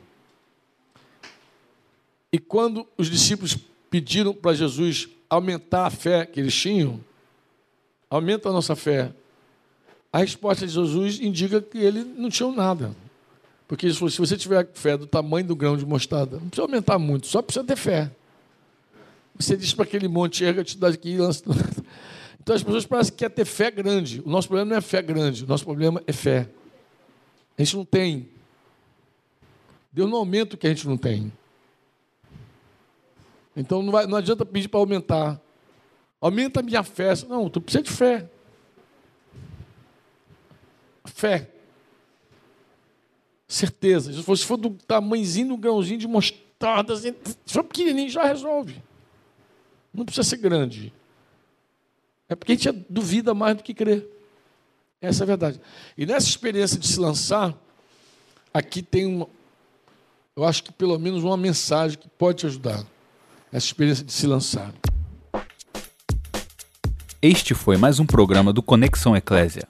[2.32, 3.56] E quando os discípulos
[3.90, 7.00] pediram para Jesus aumentar a fé que eles tinham,
[8.08, 9.12] aumenta a nossa fé.
[10.12, 12.94] A resposta de Jesus indica que ele não tinha nada.
[13.66, 16.62] Porque ele falou: se você tiver fé do tamanho do grão de mostarda, não precisa
[16.62, 18.10] aumentar muito, só precisa ter fé.
[19.36, 21.44] Você diz para aquele monte, erga-te daqui e lança.
[22.42, 24.22] Então as pessoas parecem que quer ter fé grande.
[24.24, 26.48] O nosso problema não é fé grande, o nosso problema é fé.
[27.56, 28.28] A gente não tem.
[29.92, 31.30] Deus não aumenta o que a gente não tem.
[33.56, 35.40] Então não, vai, não adianta pedir para aumentar.
[36.20, 37.12] Aumenta a minha fé.
[37.28, 38.28] Não, tu precisa de fé.
[41.04, 41.50] Fé.
[43.48, 44.12] Certeza.
[44.12, 48.80] Se for, do tamanhozinho do grãozinho de mostarda, assim, se for pequenininho, já resolve.
[49.92, 50.92] Não precisa ser grande.
[52.28, 54.06] É porque a gente duvida mais do que crê.
[55.00, 55.60] Essa é a verdade.
[55.96, 57.56] E nessa experiência de se lançar,
[58.54, 59.26] aqui tem uma,
[60.36, 62.86] eu acho que pelo menos uma mensagem que pode te ajudar.
[63.52, 64.72] Essa experiência de se lançar.
[67.20, 69.66] Este foi mais um programa do Conexão Eclésia.